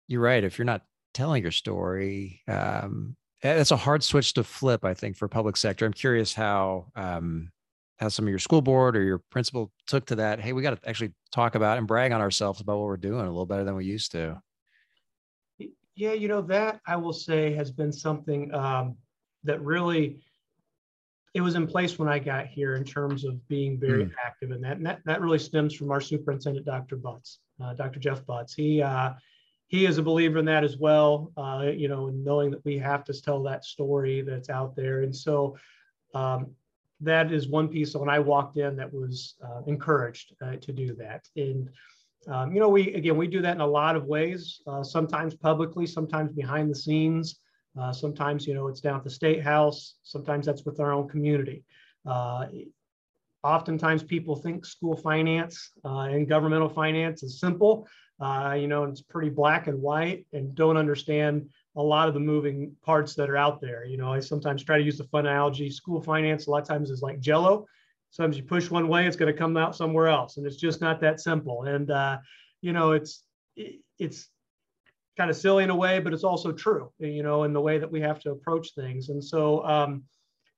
you're 0.09 0.21
right 0.21 0.45
if 0.45 0.59
you're 0.59 0.67
not 0.67 0.83
telling 1.15 1.43
your 1.43 1.53
story 1.53 2.43
um, 2.49 3.17
it's 3.43 3.71
a 3.71 3.77
hard 3.77 4.03
switch 4.03 4.35
to 4.35 4.45
flip 4.45 4.85
i 4.85 4.93
think 4.93 5.17
for 5.17 5.29
public 5.29 5.57
sector. 5.57 5.87
I'm 5.87 5.93
curious 5.93 6.35
how 6.35 6.87
um, 6.97 7.51
how 7.99 8.09
some 8.09 8.27
of 8.27 8.29
your 8.29 8.39
school 8.39 8.61
board 8.61 8.97
or 8.97 9.03
your 9.03 9.23
principal 9.31 9.73
took 9.87 10.07
to 10.07 10.17
that. 10.17 10.41
Hey 10.41 10.53
we 10.53 10.63
got 10.63 10.81
to 10.81 10.89
actually 10.89 11.13
talk 11.33 11.55
about 11.55 11.79
and 11.79 11.87
brag 11.87 12.13
on 12.13 12.21
ourselves 12.21 12.61
about 12.61 12.77
what 12.77 12.87
we're 12.87 12.97
doing 12.99 13.21
a 13.21 13.31
little 13.31 13.47
better 13.47 13.65
than 13.65 13.75
we 13.75 13.87
used 13.87 14.13
to 14.13 14.41
yeah, 15.97 16.13
you 16.13 16.29
know, 16.29 16.43
that 16.43 16.81
I 16.87 16.97
will 16.97 17.13
say 17.13 17.55
has 17.55 17.71
been 17.71 17.93
something 17.93 18.55
um, 18.55 18.97
that 19.45 19.61
really 19.63 20.21
it 21.35 21.41
was 21.41 21.55
in 21.55 21.67
place 21.67 21.99
when 21.99 22.09
I 22.09 22.19
got 22.19 22.47
here 22.47 22.77
in 22.77 22.85
terms 22.85 23.25
of 23.25 23.47
being 23.49 23.79
very 23.79 24.05
mm. 24.05 24.13
active 24.25 24.53
in 24.53 24.61
that. 24.63 24.79
And 24.79 24.87
that, 24.87 25.01
that 25.05 25.21
really 25.21 25.39
stems 25.39 25.75
from 25.75 25.91
our 25.91 26.01
superintendent, 26.01 26.65
Dr. 26.65 26.97
Butts, 26.97 27.41
uh, 27.63 27.75
Dr. 27.75 28.01
Jeff 28.01 28.25
Butts. 28.25 28.55
He, 28.55 28.81
uh, 28.81 29.13
he 29.67 29.85
is 29.85 29.99
a 29.99 30.03
believer 30.03 30.39
in 30.39 30.47
that 30.47 30.65
as 30.65 30.79
well, 30.79 31.33
uh, 31.37 31.71
you 31.75 31.89
know, 31.89 32.09
knowing 32.09 32.51
that 32.53 32.65
we 32.65 32.79
have 32.79 33.05
to 33.05 33.21
tell 33.21 33.43
that 33.43 33.65
story 33.65 34.23
that's 34.23 34.49
out 34.49 34.77
there. 34.77 35.03
And 35.03 35.15
so 35.15 35.59
um, 36.15 36.53
that 37.01 37.31
is 37.33 37.49
one 37.49 37.69
piece 37.69 37.95
when 37.95 38.09
I 38.09 38.19
walked 38.19 38.57
in 38.57 38.77
that 38.77 38.93
was 38.93 39.35
uh, 39.45 39.61
encouraged 39.67 40.35
uh, 40.41 40.57
to 40.57 40.73
do 40.73 40.95
that. 40.95 41.29
And 41.37 41.69
um, 42.29 42.53
you 42.53 42.61
know, 42.61 42.69
we 42.69 42.93
again 42.95 43.17
we 43.17 43.27
do 43.27 43.41
that 43.43 43.55
in 43.55 43.61
a 43.61 43.67
lot 43.67 43.97
of 43.97 44.05
ways. 44.05 44.61
Uh, 44.67 44.83
sometimes 44.83 45.35
publicly, 45.35 45.87
sometimes 45.87 46.33
behind 46.33 46.71
the 46.71 46.75
scenes. 46.75 47.41
Uh, 47.79 47.93
sometimes 47.93 48.47
you 48.47 48.55
know 48.55 48.69
it's 48.69 48.81
down 48.81 48.97
at 48.97 49.05
the 49.05 49.11
state 49.11 49.43
house. 49.43 49.97
Sometimes 50.03 50.47
that's 50.47 50.65
with 50.65 50.81
our 50.81 50.93
own 50.93 51.09
community. 51.09 51.63
Uh, 52.05 52.47
oftentimes 53.45 54.03
people 54.03 54.35
think 54.35 54.65
school 54.65 54.97
finance 54.97 55.71
uh, 55.85 56.01
and 56.01 56.29
governmental 56.29 56.69
finance 56.69 57.23
is 57.23 57.39
simple. 57.39 57.87
Uh, 58.19 58.57
you 58.59 58.67
know, 58.67 58.85
it's 58.85 59.03
pretty 59.03 59.29
black 59.29 59.67
and 59.67 59.81
white, 59.81 60.27
and 60.33 60.55
don't 60.55 60.77
understand 60.77 61.49
a 61.77 61.83
lot 61.83 62.09
of 62.09 62.15
the 62.15 62.21
moving 62.21 62.75
parts 62.83 63.15
that 63.15 63.29
are 63.29 63.37
out 63.37 63.61
there. 63.61 63.85
You 63.85 63.99
know, 63.99 64.13
I 64.13 64.21
sometimes 64.21 64.65
try 64.65 64.79
to 64.79 64.85
use 64.85 64.99
the 64.99 65.05
fun 65.05 65.27
analogy. 65.27 65.71
School 65.71 66.01
finance 66.01 66.47
a 66.47 66.51
lot 66.51 66.63
of 66.63 66.69
times 66.69 66.91
is 66.91 67.03
like 67.03 67.21
Jello 67.21 67.67
sometimes 68.17 68.39
you 68.39 68.45
push 68.45 68.71
one 68.71 68.89
way, 68.89 69.07
it's 69.07 69.17
going 69.17 69.31
to 69.31 69.39
come 69.39 69.57
out 69.59 69.77
somewhere 69.77 70.09
else, 70.09 70.39
and 70.39 70.47
it's 70.47 70.57
just 70.57 70.81
not 70.81 71.01
that 71.01 71.21
simple. 71.21 71.65
And 71.65 71.91
uh, 71.91 72.19
you 72.63 72.73
know, 72.73 72.93
it's 72.93 73.23
it's 73.99 74.29
kind 75.19 75.31
of 75.31 75.37
silly 75.37 75.65
in 75.65 75.71
a 75.71 75.77
way, 75.77 75.99
but 75.99 76.13
it's 76.15 76.25
also 76.25 76.51
true, 76.53 76.91
you 76.99 77.23
know, 77.23 77.45
in 77.45 77.53
the 77.53 77.61
way 77.61 77.79
that 77.79 77.91
we 77.91 78.01
have 78.01 78.21
to 78.21 78.31
approach 78.31 78.75
things. 78.75 79.11
And 79.11 79.23
so, 79.23 79.65
um, 79.65 80.05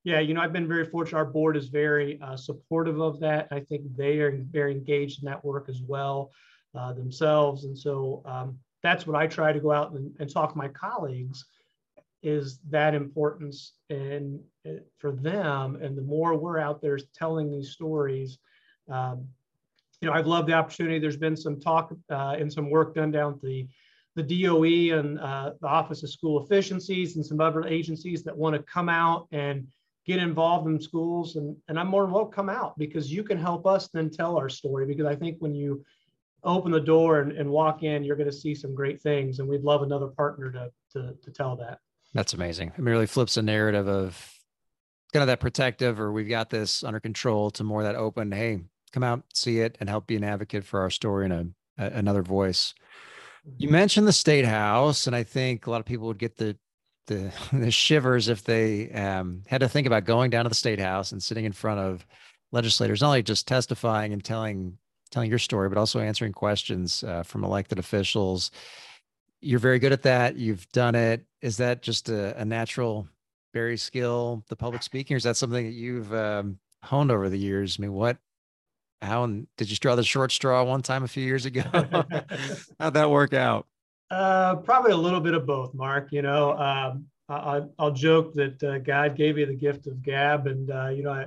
yeah, 0.04 0.20
you 0.20 0.34
know, 0.34 0.40
I've 0.40 0.52
been 0.52 0.66
very 0.66 0.84
fortunate. 0.84 1.18
Our 1.18 1.24
board 1.24 1.56
is 1.56 1.68
very 1.68 2.20
uh, 2.20 2.36
supportive 2.36 3.00
of 3.00 3.20
that. 3.20 3.48
I 3.50 3.60
think 3.60 3.82
they 3.96 4.18
are 4.18 4.36
very 4.50 4.72
engaged 4.72 5.22
in 5.22 5.26
that 5.26 5.44
work 5.44 5.68
as 5.68 5.80
well 5.86 6.30
uh, 6.76 6.92
themselves. 6.92 7.64
And 7.64 7.76
so 7.76 8.22
um, 8.24 8.58
that's 8.82 9.06
what 9.06 9.16
I 9.16 9.26
try 9.26 9.52
to 9.52 9.60
go 9.60 9.70
out 9.70 9.92
and, 9.92 10.14
and 10.18 10.32
talk 10.32 10.52
to 10.52 10.58
my 10.58 10.68
colleagues 10.68 11.44
is 12.22 12.58
that 12.68 12.94
importance 12.94 13.74
and 13.90 14.40
uh, 14.66 14.72
for 14.98 15.12
them. 15.12 15.76
And 15.80 15.96
the 15.96 16.02
more 16.02 16.36
we're 16.36 16.58
out 16.58 16.82
there 16.82 16.98
telling 17.14 17.50
these 17.50 17.70
stories 17.70 18.38
um, 18.88 19.28
you 20.00 20.08
know 20.08 20.14
i've 20.14 20.26
loved 20.26 20.48
the 20.48 20.52
opportunity. 20.52 20.98
There's 20.98 21.16
been 21.16 21.36
some 21.36 21.60
talk 21.60 21.94
uh, 22.10 22.36
and 22.38 22.52
some 22.52 22.70
work 22.70 22.94
done 22.94 23.10
down 23.10 23.34
at 23.34 23.42
the 23.42 23.68
the 24.16 24.22
doe 24.22 24.64
and 24.98 25.18
uh, 25.20 25.52
the 25.60 25.66
office 25.68 26.02
of 26.02 26.10
school 26.10 26.42
efficiencies 26.42 27.16
and 27.16 27.24
some 27.24 27.40
other 27.40 27.64
agencies 27.66 28.24
that 28.24 28.36
want 28.36 28.56
to 28.56 28.62
come 28.62 28.88
out 28.88 29.28
and 29.30 29.66
get 30.06 30.18
involved 30.18 30.66
in 30.66 30.80
schools. 30.80 31.36
And, 31.36 31.56
and 31.68 31.78
i'm 31.78 31.88
more 31.88 32.02
than 32.02 32.12
welcome 32.12 32.32
come 32.32 32.48
out 32.48 32.78
because 32.78 33.12
you 33.12 33.22
can 33.22 33.38
help 33.38 33.66
us 33.66 33.88
then 33.88 34.10
tell 34.10 34.36
our 34.36 34.48
story. 34.48 34.86
Because 34.86 35.06
i 35.06 35.14
think 35.14 35.36
when 35.40 35.54
you 35.54 35.84
open 36.44 36.70
the 36.70 36.80
door 36.80 37.20
and, 37.20 37.32
and 37.32 37.50
walk 37.50 37.82
in 37.82 38.04
you're 38.04 38.16
going 38.16 38.30
to 38.30 38.36
see 38.36 38.54
some 38.54 38.74
great 38.74 39.00
things. 39.00 39.38
And 39.38 39.48
we'd 39.48 39.62
love 39.62 39.82
another 39.82 40.06
partner 40.08 40.52
to, 40.52 40.70
to, 40.92 41.14
to 41.22 41.30
tell 41.30 41.56
that 41.56 41.80
that's 42.18 42.34
amazing. 42.34 42.72
It 42.76 42.82
really 42.82 43.06
flips 43.06 43.36
the 43.36 43.42
narrative 43.42 43.86
of 43.86 44.34
kind 45.12 45.22
of 45.22 45.28
that 45.28 45.38
protective 45.38 46.00
or 46.00 46.10
we've 46.10 46.28
got 46.28 46.50
this 46.50 46.82
under 46.82 46.98
control 46.98 47.52
to 47.52 47.62
more 47.62 47.84
that 47.84 47.94
open, 47.94 48.32
hey, 48.32 48.58
come 48.92 49.04
out, 49.04 49.22
see 49.32 49.60
it, 49.60 49.76
and 49.78 49.88
help 49.88 50.08
be 50.08 50.16
an 50.16 50.24
advocate 50.24 50.64
for 50.64 50.80
our 50.80 50.90
story 50.90 51.26
and 51.26 51.32
a, 51.78 51.84
a 51.84 51.90
another 51.90 52.22
voice. 52.22 52.74
You 53.56 53.68
mentioned 53.68 54.08
the 54.08 54.12
state 54.12 54.44
house, 54.44 55.06
and 55.06 55.14
I 55.14 55.22
think 55.22 55.66
a 55.66 55.70
lot 55.70 55.78
of 55.78 55.86
people 55.86 56.08
would 56.08 56.18
get 56.18 56.36
the 56.36 56.56
the, 57.06 57.32
the 57.52 57.70
shivers 57.70 58.26
if 58.26 58.42
they 58.42 58.90
um, 58.90 59.44
had 59.46 59.60
to 59.60 59.68
think 59.68 59.86
about 59.86 60.04
going 60.04 60.28
down 60.28 60.44
to 60.44 60.48
the 60.48 60.56
state 60.56 60.80
house 60.80 61.12
and 61.12 61.22
sitting 61.22 61.44
in 61.44 61.52
front 61.52 61.78
of 61.78 62.04
legislators, 62.50 63.00
not 63.00 63.08
only 63.08 63.22
just 63.22 63.46
testifying 63.46 64.12
and 64.12 64.24
telling 64.24 64.76
telling 65.12 65.30
your 65.30 65.38
story, 65.38 65.68
but 65.68 65.78
also 65.78 66.00
answering 66.00 66.32
questions 66.32 67.04
uh, 67.04 67.22
from 67.22 67.44
elected 67.44 67.78
officials 67.78 68.50
you're 69.40 69.58
very 69.58 69.78
good 69.78 69.92
at 69.92 70.02
that. 70.02 70.36
You've 70.36 70.70
done 70.72 70.94
it. 70.94 71.24
Is 71.40 71.58
that 71.58 71.82
just 71.82 72.08
a, 72.08 72.38
a 72.40 72.44
natural 72.44 73.08
Barry 73.54 73.76
skill, 73.76 74.44
the 74.48 74.56
public 74.56 74.82
speaking, 74.82 75.14
or 75.14 75.18
is 75.18 75.24
that 75.24 75.36
something 75.36 75.64
that 75.64 75.72
you've 75.72 76.12
um, 76.12 76.58
honed 76.82 77.10
over 77.10 77.28
the 77.28 77.38
years? 77.38 77.76
I 77.78 77.82
mean, 77.82 77.92
what, 77.92 78.18
how, 79.00 79.26
did 79.26 79.70
you 79.70 79.76
draw 79.76 79.94
the 79.94 80.02
short 80.02 80.32
straw 80.32 80.62
one 80.64 80.82
time 80.82 81.02
a 81.02 81.08
few 81.08 81.24
years 81.24 81.46
ago? 81.46 81.62
How'd 82.80 82.94
that 82.94 83.10
work 83.10 83.32
out? 83.32 83.66
Uh, 84.10 84.56
probably 84.56 84.92
a 84.92 84.96
little 84.96 85.20
bit 85.20 85.34
of 85.34 85.46
both, 85.46 85.74
Mark. 85.74 86.12
You 86.12 86.22
know, 86.22 86.52
um, 86.52 87.06
I, 87.28 87.62
will 87.78 87.92
joke 87.92 88.34
that 88.34 88.62
uh, 88.62 88.78
God 88.78 89.16
gave 89.16 89.36
me 89.36 89.44
the 89.44 89.54
gift 89.54 89.86
of 89.86 90.02
gab, 90.02 90.46
and 90.46 90.70
uh, 90.70 90.88
you 90.88 91.02
know, 91.02 91.12
I, 91.12 91.26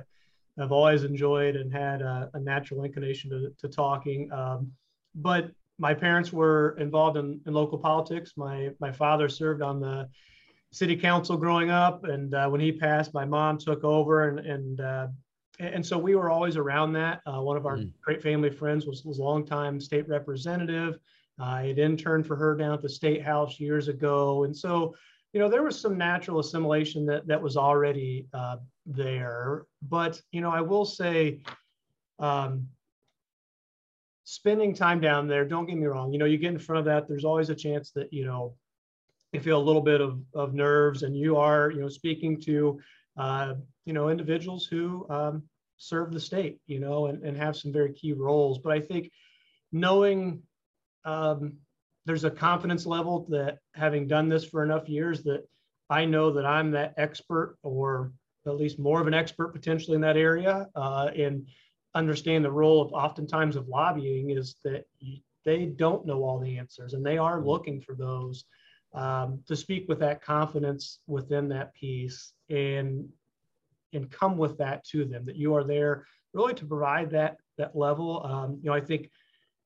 have 0.58 0.72
always 0.72 1.04
enjoyed 1.04 1.56
and 1.56 1.72
had 1.72 2.02
a, 2.02 2.30
a 2.34 2.40
natural 2.40 2.84
inclination 2.84 3.30
to, 3.30 3.52
to 3.58 3.74
talking. 3.74 4.30
Um, 4.32 4.70
but 5.14 5.50
my 5.82 5.92
parents 5.92 6.32
were 6.32 6.76
involved 6.78 7.16
in, 7.16 7.40
in 7.44 7.52
local 7.52 7.76
politics. 7.76 8.34
My 8.36 8.70
my 8.78 8.92
father 8.92 9.28
served 9.28 9.62
on 9.62 9.80
the 9.80 10.08
city 10.70 10.96
council 10.96 11.36
growing 11.36 11.70
up, 11.70 12.04
and 12.04 12.32
uh, 12.32 12.48
when 12.48 12.60
he 12.60 12.70
passed, 12.70 13.12
my 13.12 13.24
mom 13.24 13.58
took 13.58 13.82
over, 13.82 14.28
and 14.28 14.38
and 14.38 14.80
uh, 14.80 15.08
and 15.58 15.84
so 15.84 15.98
we 15.98 16.14
were 16.14 16.30
always 16.30 16.56
around 16.56 16.92
that. 16.92 17.20
Uh, 17.26 17.40
one 17.42 17.56
of 17.56 17.66
our 17.66 17.78
mm. 17.78 17.92
great 18.00 18.22
family 18.22 18.48
friends 18.48 18.86
was 18.86 19.04
was 19.04 19.18
a 19.18 19.22
longtime 19.22 19.80
state 19.80 20.08
representative. 20.08 20.98
I 21.40 21.64
had 21.64 21.80
interned 21.80 22.28
for 22.28 22.36
her 22.36 22.56
down 22.56 22.72
at 22.72 22.82
the 22.82 22.88
state 22.88 23.24
house 23.24 23.58
years 23.58 23.88
ago, 23.88 24.44
and 24.44 24.56
so 24.56 24.94
you 25.32 25.40
know 25.40 25.48
there 25.48 25.64
was 25.64 25.80
some 25.80 25.98
natural 25.98 26.38
assimilation 26.38 27.04
that 27.06 27.26
that 27.26 27.42
was 27.42 27.56
already 27.56 28.28
uh, 28.32 28.58
there. 28.86 29.66
But 29.82 30.22
you 30.30 30.40
know, 30.40 30.52
I 30.52 30.60
will 30.60 30.84
say. 30.84 31.40
Um, 32.20 32.68
spending 34.24 34.74
time 34.74 35.00
down 35.00 35.26
there, 35.26 35.44
don't 35.44 35.66
get 35.66 35.76
me 35.76 35.86
wrong, 35.86 36.12
you 36.12 36.18
know, 36.18 36.24
you 36.24 36.38
get 36.38 36.52
in 36.52 36.58
front 36.58 36.78
of 36.78 36.84
that, 36.84 37.08
there's 37.08 37.24
always 37.24 37.50
a 37.50 37.54
chance 37.54 37.90
that, 37.92 38.12
you 38.12 38.24
know, 38.24 38.54
you 39.32 39.40
feel 39.40 39.58
a 39.58 39.62
little 39.62 39.82
bit 39.82 40.00
of, 40.00 40.20
of 40.34 40.54
nerves 40.54 41.02
and 41.02 41.16
you 41.16 41.36
are, 41.36 41.70
you 41.70 41.80
know, 41.80 41.88
speaking 41.88 42.40
to, 42.40 42.78
uh, 43.16 43.54
you 43.84 43.92
know, 43.92 44.10
individuals 44.10 44.66
who 44.66 45.06
um, 45.08 45.42
serve 45.76 46.12
the 46.12 46.20
state, 46.20 46.60
you 46.66 46.78
know, 46.78 47.06
and, 47.06 47.22
and 47.24 47.36
have 47.36 47.56
some 47.56 47.72
very 47.72 47.92
key 47.92 48.12
roles. 48.12 48.58
But 48.58 48.72
I 48.72 48.80
think 48.80 49.10
knowing 49.72 50.42
um, 51.04 51.54
there's 52.04 52.24
a 52.24 52.30
confidence 52.30 52.86
level 52.86 53.26
that 53.30 53.58
having 53.74 54.06
done 54.06 54.28
this 54.28 54.44
for 54.44 54.62
enough 54.62 54.88
years 54.88 55.22
that 55.24 55.44
I 55.88 56.04
know 56.04 56.32
that 56.32 56.46
I'm 56.46 56.70
that 56.72 56.94
expert 56.96 57.56
or 57.62 58.12
at 58.46 58.56
least 58.56 58.78
more 58.78 59.00
of 59.00 59.06
an 59.06 59.14
expert 59.14 59.48
potentially 59.48 59.94
in 59.94 60.00
that 60.02 60.16
area. 60.16 60.68
Uh, 60.74 61.10
and 61.16 61.46
understand 61.94 62.44
the 62.44 62.50
role 62.50 62.80
of 62.80 62.92
oftentimes 62.92 63.56
of 63.56 63.68
lobbying 63.68 64.30
is 64.30 64.56
that 64.64 64.84
they 65.44 65.66
don't 65.66 66.06
know 66.06 66.22
all 66.22 66.38
the 66.38 66.58
answers 66.58 66.94
and 66.94 67.04
they 67.04 67.18
are 67.18 67.38
mm-hmm. 67.38 67.48
looking 67.48 67.80
for 67.80 67.94
those 67.94 68.44
um, 68.94 69.40
to 69.46 69.56
speak 69.56 69.88
with 69.88 69.98
that 70.00 70.22
confidence 70.22 71.00
within 71.06 71.48
that 71.48 71.74
piece 71.74 72.32
and 72.50 73.08
and 73.94 74.10
come 74.10 74.38
with 74.38 74.56
that 74.56 74.84
to 74.84 75.04
them 75.04 75.24
that 75.26 75.36
you 75.36 75.54
are 75.54 75.64
there 75.64 76.06
really 76.32 76.54
to 76.54 76.64
provide 76.64 77.10
that 77.10 77.36
that 77.58 77.76
level 77.76 78.24
um, 78.24 78.58
you 78.62 78.70
know 78.70 78.76
i 78.76 78.80
think 78.80 79.10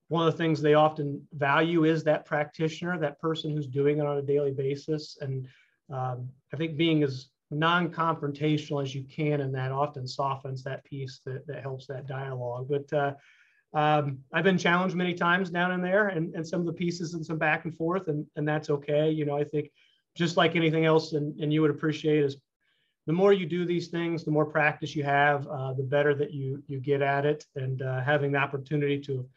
one 0.09 0.27
of 0.27 0.33
the 0.33 0.39
things 0.39 0.61
they 0.61 0.75
often 0.75 1.21
value 1.33 1.85
is 1.85 2.05
that 2.05 2.25
practitioner 2.25 2.99
that 2.99 3.21
person 3.21 3.51
who's 3.51 3.67
doing 3.67 3.99
it 3.99 4.07
on 4.07 4.19
a 4.19 4.23
daily 4.23 4.53
basis 4.53 5.19
and 5.21 5.47
um, 5.93 6.29
i 6.53 6.57
think 6.57 6.77
being 6.77 7.03
as 7.03 7.29
non-confrontational 7.51 8.83
as 8.83 8.95
you 8.95 9.05
can 9.05 9.41
and 9.41 9.55
that 9.55 9.73
often 9.73 10.07
softens 10.07 10.63
that 10.63 10.85
piece 10.85 11.21
that, 11.25 11.47
that 11.47 11.63
helps 11.63 11.87
that 11.87 12.07
dialogue. 12.07 12.69
But 12.69 12.93
uh, 12.93 13.15
um, 13.75 14.19
i've 14.33 14.45
been 14.45 14.59
challenged 14.59 14.97
many 14.97 15.13
times 15.13 15.51
down 15.51 15.73
in 15.73 15.83
there 15.83 16.09
and, 16.09 16.35
and 16.35 16.47
some 16.47 16.61
of 16.61 16.67
the 16.67 16.73
pieces 16.73 17.15
and 17.15 17.27
some 17.27 17.37
back 17.37 17.65
and 17.65 17.75
forth 17.75 18.09
and, 18.09 18.27
and 18.37 18.49
that's 18.49 18.71
okay. 18.71 19.11
You 19.11 19.25
know 19.25 19.37
i 19.37 19.45
think 19.45 19.71
just 20.17 20.37
like 20.37 20.57
anything 20.57 20.85
else 20.85 21.13
and, 21.13 21.39
and 21.41 21.53
you 21.53 21.61
would 21.61 21.71
appreciate 21.71 22.25
is 22.25 22.37
the 23.07 23.13
more 23.13 23.33
you 23.33 23.47
do 23.47 23.65
these 23.65 23.89
things 23.89 24.25
the 24.25 24.31
more 24.31 24.47
practice 24.47 24.97
you 24.97 25.05
have 25.05 25.47
uh, 25.47 25.73
the 25.75 25.83
better 25.83 26.15
that 26.15 26.33
you 26.33 26.63
you 26.67 26.81
get 26.81 27.03
at 27.03 27.25
it. 27.25 27.45
And 27.55 27.83
uh, 27.83 28.01
having 28.01 28.33
the 28.33 28.39
opportunity 28.39 28.99
to 29.01 29.29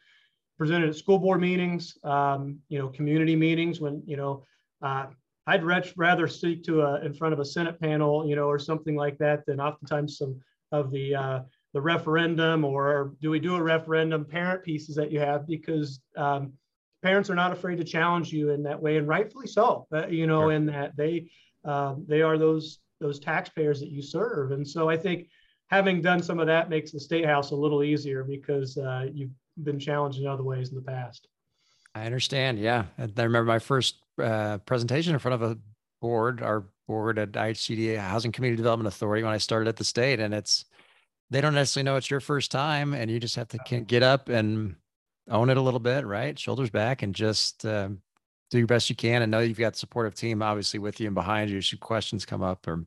present 0.58 0.84
it 0.84 0.88
at 0.88 0.96
school 0.96 1.18
board 1.18 1.40
meetings 1.40 1.96
um, 2.04 2.58
you 2.68 2.78
know 2.78 2.88
community 2.88 3.36
meetings 3.36 3.80
when 3.80 4.02
you 4.06 4.16
know 4.16 4.44
uh, 4.82 5.06
I'd 5.46 5.64
rather 5.64 6.28
speak 6.28 6.62
to 6.64 6.82
a 6.82 7.04
in 7.04 7.14
front 7.14 7.32
of 7.32 7.40
a 7.40 7.44
Senate 7.44 7.80
panel, 7.80 8.26
you 8.26 8.36
know, 8.36 8.48
or 8.48 8.58
something 8.58 8.94
like 8.94 9.18
that, 9.18 9.46
than 9.46 9.60
oftentimes 9.60 10.18
some 10.18 10.40
of 10.72 10.90
the 10.90 11.14
uh, 11.14 11.40
the 11.72 11.80
referendum 11.80 12.64
or 12.64 13.14
do 13.20 13.30
we 13.30 13.38
do 13.38 13.54
a 13.54 13.62
referendum 13.62 14.24
parent 14.24 14.64
pieces 14.64 14.96
that 14.96 15.12
you 15.12 15.20
have 15.20 15.46
because 15.46 16.00
um, 16.16 16.52
parents 17.02 17.30
are 17.30 17.34
not 17.34 17.52
afraid 17.52 17.76
to 17.76 17.84
challenge 17.84 18.32
you 18.32 18.50
in 18.50 18.62
that 18.62 18.80
way 18.80 18.96
and 18.96 19.06
rightfully 19.06 19.46
so 19.46 19.86
uh, 19.94 20.06
you 20.08 20.26
know 20.26 20.42
sure. 20.42 20.52
in 20.52 20.66
that 20.66 20.96
they 20.96 21.28
um, 21.64 22.04
they 22.08 22.22
are 22.22 22.38
those 22.38 22.80
those 23.00 23.20
taxpayers 23.20 23.80
that 23.80 23.90
you 23.90 24.02
serve 24.02 24.50
and 24.50 24.66
so 24.66 24.88
i 24.88 24.96
think 24.96 25.28
having 25.68 26.02
done 26.02 26.22
some 26.22 26.40
of 26.40 26.46
that 26.46 26.68
makes 26.68 26.90
the 26.90 27.00
state 27.00 27.24
house 27.24 27.52
a 27.52 27.56
little 27.56 27.82
easier 27.84 28.24
because 28.24 28.76
uh, 28.76 29.06
you've 29.12 29.30
been 29.62 29.78
challenged 29.78 30.18
in 30.18 30.26
other 30.26 30.42
ways 30.42 30.70
in 30.70 30.74
the 30.74 30.82
past 30.82 31.28
i 31.94 32.04
understand 32.04 32.58
yeah. 32.58 32.84
I 32.98 33.02
remember 33.02 33.44
my 33.44 33.58
first 33.58 33.96
uh, 34.22 34.58
presentation 34.58 35.12
in 35.12 35.18
front 35.18 35.42
of 35.42 35.50
a 35.50 35.58
board 36.00 36.42
our 36.42 36.64
board 36.88 37.18
at 37.18 37.32
ihcda 37.32 37.98
housing 37.98 38.32
community 38.32 38.56
development 38.56 38.88
authority 38.88 39.22
when 39.22 39.32
i 39.32 39.38
started 39.38 39.68
at 39.68 39.76
the 39.76 39.84
state 39.84 40.18
and 40.18 40.34
it's 40.34 40.64
they 41.30 41.40
don't 41.40 41.54
necessarily 41.54 41.84
know 41.84 41.96
it's 41.96 42.10
your 42.10 42.20
first 42.20 42.50
time 42.50 42.92
and 42.92 43.10
you 43.10 43.20
just 43.20 43.36
have 43.36 43.48
to 43.48 43.58
get 43.86 44.02
up 44.02 44.28
and 44.28 44.74
own 45.30 45.48
it 45.48 45.56
a 45.56 45.60
little 45.60 45.80
bit 45.80 46.04
right? 46.04 46.38
Shoulders 46.38 46.70
back 46.70 47.02
and 47.02 47.14
just 47.14 47.64
um, 47.64 48.00
do 48.50 48.58
your 48.58 48.66
best 48.66 48.90
you 48.90 48.96
can. 48.96 49.22
And 49.22 49.30
know 49.30 49.38
you've 49.38 49.58
got 49.58 49.76
supportive 49.76 50.14
team 50.14 50.42
obviously 50.42 50.80
with 50.80 51.00
you 51.00 51.06
and 51.06 51.14
behind 51.14 51.50
you 51.50 51.60
should 51.60 51.80
questions 51.80 52.26
come 52.26 52.42
up 52.42 52.66
or 52.66 52.84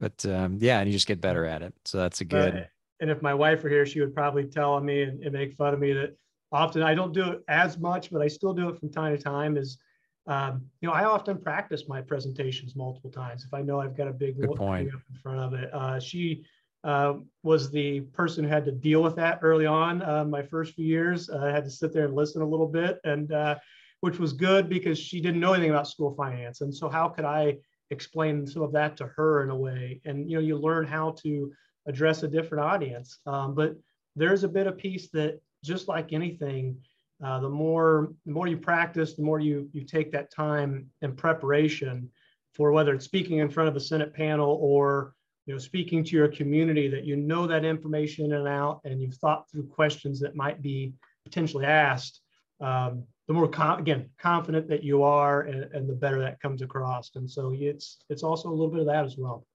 but 0.00 0.24
um, 0.26 0.58
yeah 0.60 0.80
and 0.80 0.88
you 0.88 0.92
just 0.92 1.06
get 1.06 1.20
better 1.20 1.44
at 1.44 1.62
it 1.62 1.74
so 1.84 1.98
that's 1.98 2.20
a 2.20 2.24
good 2.24 2.54
uh, 2.54 2.60
and 3.00 3.10
if 3.10 3.20
my 3.20 3.34
wife 3.34 3.62
were 3.62 3.68
here 3.68 3.84
she 3.84 4.00
would 4.00 4.14
probably 4.14 4.44
tell 4.44 4.80
me 4.80 5.02
and, 5.02 5.22
and, 5.22 5.32
make 5.32 5.56
fun 5.56 5.74
of 5.74 5.80
me 5.80 5.92
that 5.92 6.16
often 6.52 6.82
i 6.82 6.94
don't 6.94 7.12
do 7.12 7.30
it 7.32 7.42
as 7.48 7.78
much 7.78 8.10
but 8.10 8.22
i 8.22 8.28
still 8.28 8.54
do 8.54 8.68
it 8.68 8.78
from 8.78 8.90
time 8.90 9.16
to 9.16 9.22
time 9.22 9.56
is 9.56 9.78
um, 10.26 10.62
you 10.80 10.88
know 10.88 10.94
i 10.94 11.04
often 11.04 11.38
practice 11.38 11.84
my 11.88 12.00
presentations 12.00 12.76
multiple 12.76 13.10
times 13.10 13.44
if 13.44 13.52
i 13.54 13.62
know 13.62 13.80
i've 13.80 13.96
got 13.96 14.08
a 14.08 14.12
big 14.12 14.38
good 14.38 14.54
point. 14.54 14.88
up 14.88 15.00
in 15.10 15.20
front 15.20 15.40
of 15.40 15.54
it 15.54 15.72
uh, 15.72 15.98
she 15.98 16.44
uh, 16.84 17.14
was 17.42 17.70
the 17.70 18.00
person 18.00 18.44
who 18.44 18.50
had 18.50 18.64
to 18.64 18.72
deal 18.72 19.02
with 19.02 19.16
that 19.16 19.40
early 19.42 19.66
on. 19.66 20.00
Uh, 20.02 20.24
my 20.24 20.42
first 20.42 20.74
few 20.74 20.86
years, 20.86 21.28
uh, 21.28 21.38
I 21.38 21.50
had 21.50 21.64
to 21.64 21.70
sit 21.70 21.92
there 21.92 22.04
and 22.04 22.14
listen 22.14 22.40
a 22.40 22.46
little 22.46 22.68
bit, 22.68 23.00
and 23.04 23.32
uh, 23.32 23.56
which 24.00 24.18
was 24.18 24.32
good 24.32 24.68
because 24.68 24.98
she 24.98 25.20
didn't 25.20 25.40
know 25.40 25.52
anything 25.52 25.70
about 25.70 25.88
school 25.88 26.14
finance. 26.14 26.60
And 26.60 26.74
so, 26.74 26.88
how 26.88 27.08
could 27.08 27.24
I 27.24 27.58
explain 27.90 28.46
some 28.46 28.62
of 28.62 28.72
that 28.72 28.96
to 28.98 29.06
her 29.08 29.42
in 29.42 29.50
a 29.50 29.56
way? 29.56 30.00
And 30.04 30.30
you 30.30 30.36
know, 30.36 30.42
you 30.42 30.56
learn 30.56 30.86
how 30.86 31.12
to 31.22 31.52
address 31.86 32.22
a 32.22 32.28
different 32.28 32.64
audience. 32.64 33.18
Um, 33.26 33.54
but 33.54 33.74
there's 34.14 34.44
a 34.44 34.48
bit 34.48 34.66
of 34.66 34.78
piece 34.78 35.08
that, 35.10 35.40
just 35.68 35.88
like 35.88 36.12
anything, 36.12 36.76
uh, 37.24 37.40
the 37.40 37.48
more 37.48 38.12
the 38.26 38.32
more 38.32 38.46
you 38.46 38.56
practice, 38.56 39.14
the 39.14 39.22
more 39.22 39.40
you 39.40 39.68
you 39.72 39.84
take 39.84 40.10
that 40.12 40.32
time 40.32 40.88
and 41.02 41.16
preparation 41.16 42.10
for 42.54 42.72
whether 42.72 42.94
it's 42.94 43.04
speaking 43.04 43.38
in 43.38 43.50
front 43.50 43.68
of 43.68 43.76
a 43.76 43.80
Senate 43.80 44.14
panel 44.14 44.58
or 44.60 45.14
you 45.46 45.54
know, 45.54 45.58
speaking 45.58 46.04
to 46.04 46.10
your 46.14 46.28
community 46.28 46.88
that 46.88 47.04
you 47.04 47.16
know 47.16 47.46
that 47.46 47.64
information 47.64 48.26
in 48.26 48.32
and 48.34 48.46
out 48.46 48.80
and 48.84 49.00
you've 49.00 49.14
thought 49.14 49.50
through 49.50 49.66
questions 49.66 50.20
that 50.20 50.36
might 50.36 50.60
be 50.60 50.92
potentially 51.24 51.64
asked, 51.64 52.20
um, 52.60 53.04
the 53.26 53.32
more 53.32 53.48
com- 53.48 53.80
again 53.80 54.10
confident 54.18 54.68
that 54.68 54.82
you 54.82 55.02
are, 55.02 55.42
and, 55.42 55.64
and, 55.72 55.88
the 55.88 55.94
better 55.94 56.20
that 56.20 56.40
comes 56.40 56.60
across. 56.60 57.10
And 57.14 57.30
so 57.30 57.54
it's 57.56 57.98
it's 58.10 58.22
also 58.22 58.48
a 58.48 58.56
little 58.58 58.70
bit 58.70 58.80
of 58.80 58.86
that 58.86 59.04
as 59.04 59.16
well. 59.16 59.46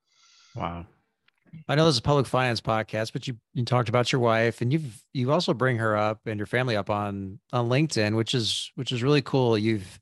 Wow. 0.55 0.85
I 1.67 1.75
know 1.75 1.85
this 1.85 1.95
is 1.95 1.99
a 1.99 2.03
public 2.03 2.25
finance 2.25 2.61
podcast, 2.61 3.13
but 3.13 3.27
you 3.27 3.35
you 3.53 3.63
talked 3.65 3.89
about 3.89 4.11
your 4.11 4.21
wife, 4.21 4.61
and 4.61 4.71
you've 4.71 5.03
you 5.13 5.31
also 5.31 5.53
bring 5.53 5.77
her 5.77 5.95
up 5.95 6.21
and 6.25 6.37
your 6.37 6.45
family 6.45 6.75
up 6.75 6.89
on 6.89 7.39
on 7.51 7.69
LinkedIn, 7.69 8.15
which 8.15 8.33
is 8.33 8.71
which 8.75 8.91
is 8.91 9.03
really 9.03 9.21
cool. 9.21 9.57
You've 9.57 9.99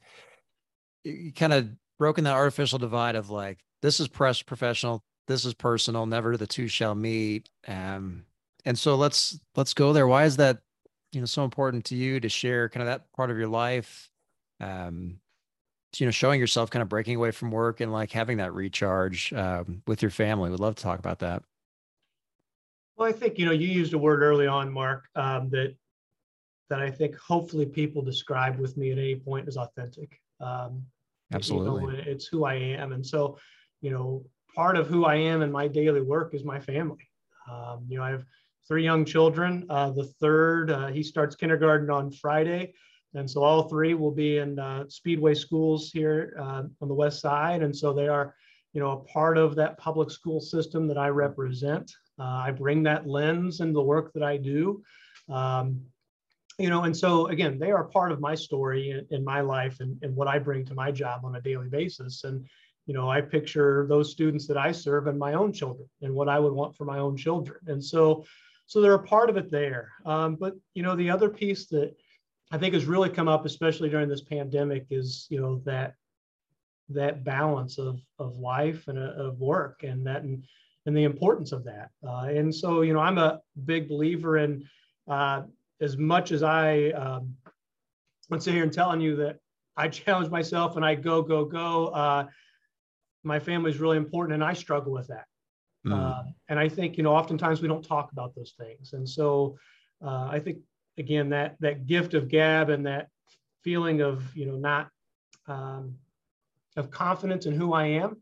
you 1.03 1.31
kind 1.33 1.53
of 1.53 1.69
broken 1.99 2.23
that 2.23 2.33
artificial 2.33 2.79
divide 2.79 3.15
of 3.15 3.29
like 3.29 3.59
this 3.81 3.99
is 3.99 4.07
press 4.07 4.41
professional, 4.41 5.03
this 5.27 5.45
is 5.45 5.53
personal 5.53 6.05
never 6.05 6.37
the 6.37 6.47
two 6.47 6.67
shall 6.67 6.95
meet. 6.95 7.49
Um 7.67 8.25
and 8.65 8.77
so 8.77 8.95
let's 8.95 9.39
let's 9.55 9.73
go 9.73 9.93
there. 9.93 10.07
Why 10.07 10.25
is 10.25 10.37
that 10.37 10.59
you 11.11 11.19
know 11.19 11.25
so 11.25 11.43
important 11.43 11.85
to 11.85 11.95
you 11.95 12.19
to 12.19 12.29
share 12.29 12.69
kind 12.69 12.81
of 12.81 12.87
that 12.87 13.11
part 13.13 13.31
of 13.31 13.37
your 13.37 13.47
life? 13.47 14.09
Um 14.59 15.19
you 15.97 16.05
know 16.05 16.11
showing 16.11 16.39
yourself 16.39 16.69
kind 16.69 16.81
of 16.81 16.89
breaking 16.89 17.15
away 17.15 17.31
from 17.31 17.51
work 17.51 17.81
and 17.81 17.91
like 17.91 18.11
having 18.11 18.37
that 18.37 18.53
recharge 18.53 19.33
um, 19.33 19.81
with 19.87 20.01
your 20.01 20.11
family 20.11 20.49
would 20.49 20.59
love 20.59 20.75
to 20.75 20.83
talk 20.83 20.99
about 20.99 21.19
that 21.19 21.43
well 22.97 23.07
i 23.07 23.11
think 23.11 23.37
you 23.37 23.45
know 23.45 23.51
you 23.51 23.67
used 23.67 23.93
a 23.93 23.97
word 23.97 24.21
early 24.21 24.47
on 24.47 24.71
mark 24.71 25.05
um, 25.15 25.49
that 25.49 25.75
that 26.69 26.79
i 26.79 26.89
think 26.89 27.15
hopefully 27.17 27.65
people 27.65 28.01
describe 28.01 28.57
with 28.57 28.77
me 28.77 28.91
at 28.91 28.97
any 28.97 29.15
point 29.15 29.47
as 29.47 29.57
authentic 29.57 30.19
um, 30.39 30.83
absolutely 31.33 31.83
you 31.83 31.91
know, 31.91 32.03
it's 32.05 32.25
who 32.25 32.45
i 32.45 32.53
am 32.53 32.93
and 32.93 33.05
so 33.05 33.37
you 33.81 33.91
know 33.91 34.23
part 34.55 34.77
of 34.77 34.87
who 34.87 35.05
I 35.05 35.15
am 35.15 35.41
in 35.41 35.51
my 35.51 35.67
daily 35.67 36.01
work 36.01 36.33
is 36.33 36.43
my 36.43 36.59
family. 36.59 37.07
Um, 37.49 37.85
you 37.87 37.97
know, 37.97 38.03
I 38.03 38.11
have 38.11 38.25
three 38.67 38.83
young 38.83 39.05
children. 39.05 39.65
Uh, 39.69 39.91
the 39.91 40.05
third, 40.05 40.71
uh, 40.71 40.87
he 40.87 41.03
starts 41.03 41.35
kindergarten 41.35 41.89
on 41.89 42.11
Friday. 42.11 42.73
And 43.13 43.29
so 43.29 43.43
all 43.43 43.63
three 43.63 43.93
will 43.93 44.11
be 44.11 44.37
in 44.37 44.57
uh, 44.57 44.85
Speedway 44.87 45.33
schools 45.33 45.91
here 45.91 46.35
uh, 46.39 46.63
on 46.81 46.87
the 46.87 46.93
west 46.93 47.19
side. 47.19 47.61
And 47.61 47.75
so 47.75 47.93
they 47.93 48.07
are, 48.07 48.35
you 48.73 48.79
know, 48.79 48.91
a 48.91 49.03
part 49.11 49.37
of 49.37 49.55
that 49.55 49.77
public 49.77 50.09
school 50.09 50.39
system 50.39 50.87
that 50.87 50.97
I 50.97 51.09
represent. 51.09 51.91
Uh, 52.17 52.43
I 52.47 52.51
bring 52.51 52.83
that 52.83 53.07
lens 53.07 53.59
into 53.59 53.73
the 53.73 53.81
work 53.81 54.13
that 54.13 54.23
I 54.23 54.37
do. 54.37 54.81
Um, 55.29 55.81
you 56.57 56.69
know, 56.69 56.83
and 56.83 56.95
so 56.95 57.27
again, 57.27 57.57
they 57.59 57.71
are 57.71 57.83
part 57.83 58.11
of 58.11 58.19
my 58.19 58.35
story 58.35 58.91
in, 58.91 59.07
in 59.09 59.25
my 59.25 59.41
life 59.41 59.79
and, 59.79 59.97
and 60.03 60.15
what 60.15 60.27
I 60.27 60.39
bring 60.39 60.63
to 60.65 60.75
my 60.75 60.91
job 60.91 61.25
on 61.25 61.35
a 61.35 61.41
daily 61.41 61.67
basis. 61.67 62.23
And, 62.23 62.45
you 62.85 62.93
know, 62.93 63.09
I 63.09 63.21
picture 63.21 63.85
those 63.89 64.11
students 64.11 64.47
that 64.47 64.57
I 64.57 64.71
serve 64.71 65.07
and 65.07 65.17
my 65.17 65.33
own 65.33 65.51
children 65.53 65.89
and 66.01 66.13
what 66.13 66.29
I 66.29 66.39
would 66.39 66.53
want 66.53 66.75
for 66.75 66.85
my 66.85 66.99
own 66.99 67.17
children. 67.17 67.59
And 67.67 67.83
so, 67.83 68.25
so 68.67 68.79
they're 68.79 68.93
a 68.93 69.03
part 69.03 69.29
of 69.29 69.37
it 69.37 69.51
there. 69.51 69.91
Um, 70.05 70.35
but, 70.35 70.55
you 70.75 70.83
know, 70.83 70.95
the 70.95 71.09
other 71.09 71.29
piece 71.29 71.65
that 71.67 71.95
I 72.51 72.57
think 72.57 72.73
has 72.73 72.85
really 72.85 73.09
come 73.09 73.27
up, 73.27 73.45
especially 73.45 73.89
during 73.89 74.09
this 74.09 74.21
pandemic, 74.21 74.87
is, 74.89 75.27
you 75.29 75.39
know, 75.39 75.61
that 75.65 75.95
that 76.89 77.23
balance 77.23 77.77
of, 77.77 78.01
of 78.19 78.37
life 78.37 78.87
and 78.87 78.99
uh, 78.99 79.13
of 79.13 79.39
work 79.39 79.83
and 79.83 80.05
that 80.05 80.23
and, 80.23 80.43
and 80.85 80.97
the 80.97 81.03
importance 81.03 81.53
of 81.53 81.63
that. 81.63 81.89
Uh, 82.05 82.25
and 82.25 82.53
so, 82.53 82.81
you 82.81 82.93
know, 82.93 82.99
I'm 82.99 83.17
a 83.17 83.39
big 83.65 83.87
believer 83.87 84.37
in 84.37 84.67
uh, 85.07 85.43
as 85.79 85.97
much 85.97 86.33
as 86.33 86.43
I 86.43 86.89
um, 86.89 87.35
let's 88.29 88.43
sit 88.43 88.53
here 88.53 88.63
and 88.63 88.73
telling 88.73 88.99
you 88.99 89.15
that 89.17 89.39
I 89.77 89.87
challenge 89.99 90.29
myself 90.29 90.75
and 90.75 90.83
I 90.83 90.95
go, 90.95 91.21
go, 91.21 91.45
go. 91.45 91.87
Uh, 91.87 92.27
my 93.23 93.39
family 93.39 93.71
is 93.71 93.77
really 93.77 93.97
important 93.97 94.33
and 94.33 94.43
i 94.43 94.53
struggle 94.53 94.91
with 94.91 95.07
that 95.07 95.25
mm. 95.85 96.33
and 96.49 96.59
i 96.59 96.67
think 96.67 96.97
you 96.97 97.03
know 97.03 97.13
oftentimes 97.13 97.61
we 97.61 97.67
don't 97.67 97.85
talk 97.85 98.11
about 98.11 98.33
those 98.35 98.53
things 98.59 98.93
and 98.93 99.07
so 99.07 99.55
uh, 100.03 100.27
i 100.31 100.39
think 100.39 100.57
again 100.97 101.29
that 101.29 101.55
that 101.59 101.85
gift 101.85 102.13
of 102.13 102.27
gab 102.27 102.69
and 102.69 102.85
that 102.85 103.07
feeling 103.63 104.01
of 104.01 104.35
you 104.35 104.45
know 104.45 104.55
not 104.55 104.89
um, 105.47 105.95
of 106.77 106.91
confidence 106.91 107.45
in 107.45 107.53
who 107.53 107.73
i 107.73 107.85
am 107.85 108.17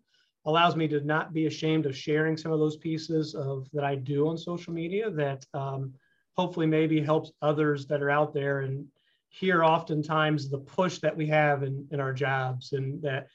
allows 0.45 0.75
me 0.75 0.87
to 0.87 1.01
not 1.01 1.33
be 1.33 1.45
ashamed 1.45 1.85
of 1.85 1.95
sharing 1.95 2.37
some 2.37 2.51
of 2.51 2.59
those 2.59 2.77
pieces 2.77 3.35
of 3.35 3.67
that 3.73 3.83
i 3.83 3.95
do 3.95 4.27
on 4.27 4.37
social 4.37 4.73
media 4.73 5.09
that 5.09 5.45
um, 5.53 5.93
hopefully 6.35 6.65
maybe 6.65 7.01
helps 7.01 7.31
others 7.41 7.85
that 7.85 8.01
are 8.01 8.09
out 8.09 8.33
there 8.33 8.61
and 8.61 8.85
hear 9.29 9.63
oftentimes 9.63 10.49
the 10.49 10.57
push 10.57 10.99
that 10.99 11.15
we 11.15 11.27
have 11.27 11.63
in, 11.63 11.87
in 11.91 11.99
our 11.99 12.13
jobs 12.13 12.73
and 12.73 13.01
that 13.01 13.27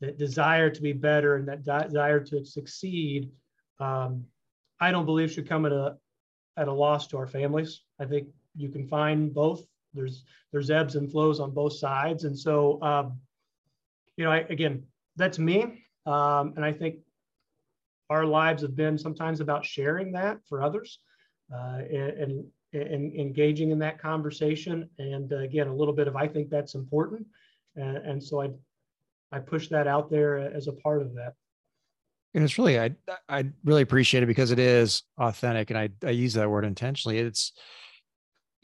that 0.00 0.18
desire 0.18 0.70
to 0.70 0.82
be 0.82 0.92
better 0.92 1.36
and 1.36 1.48
that 1.48 1.64
desire 1.64 2.20
to 2.20 2.44
succeed, 2.44 3.30
um, 3.80 4.24
I 4.80 4.90
don't 4.90 5.06
believe 5.06 5.32
should 5.32 5.48
come 5.48 5.64
at 5.64 5.72
a 5.72 5.96
at 6.56 6.68
a 6.68 6.72
loss 6.72 7.06
to 7.08 7.18
our 7.18 7.26
families. 7.26 7.82
I 7.98 8.06
think 8.06 8.28
you 8.56 8.68
can 8.68 8.86
find 8.88 9.32
both. 9.32 9.64
There's 9.94 10.24
there's 10.52 10.70
ebbs 10.70 10.96
and 10.96 11.10
flows 11.10 11.40
on 11.40 11.52
both 11.52 11.74
sides, 11.74 12.24
and 12.24 12.38
so 12.38 12.82
um, 12.82 13.18
you 14.16 14.24
know, 14.24 14.32
I, 14.32 14.38
again, 14.48 14.84
that's 15.16 15.38
me, 15.38 15.84
um, 16.06 16.54
and 16.56 16.64
I 16.64 16.72
think 16.72 16.96
our 18.10 18.24
lives 18.24 18.62
have 18.62 18.76
been 18.76 18.96
sometimes 18.96 19.40
about 19.40 19.64
sharing 19.64 20.12
that 20.12 20.38
for 20.48 20.62
others 20.62 21.00
uh, 21.52 21.78
and, 21.90 22.12
and, 22.12 22.44
and, 22.72 23.14
engaging 23.16 23.72
in 23.72 23.80
that 23.80 24.00
conversation. 24.00 24.88
And 24.98 25.32
uh, 25.32 25.38
again, 25.38 25.66
a 25.66 25.74
little 25.74 25.92
bit 25.92 26.06
of 26.06 26.14
I 26.14 26.28
think 26.28 26.48
that's 26.48 26.74
important, 26.74 27.26
and, 27.74 27.96
and 27.98 28.22
so 28.22 28.42
I 28.42 28.50
I 29.32 29.40
push 29.40 29.68
that 29.68 29.86
out 29.86 30.10
there 30.10 30.38
as 30.38 30.68
a 30.68 30.72
part 30.72 31.02
of 31.02 31.14
that. 31.14 31.34
And 32.34 32.44
it's 32.44 32.58
really, 32.58 32.78
I, 32.78 32.90
I 33.28 33.46
really 33.64 33.82
appreciate 33.82 34.22
it 34.22 34.26
because 34.26 34.50
it 34.50 34.58
is 34.58 35.02
authentic. 35.18 35.70
And 35.70 35.78
I, 35.78 35.88
I 36.04 36.10
use 36.10 36.34
that 36.34 36.50
word 36.50 36.64
intentionally. 36.64 37.18
It's 37.18 37.52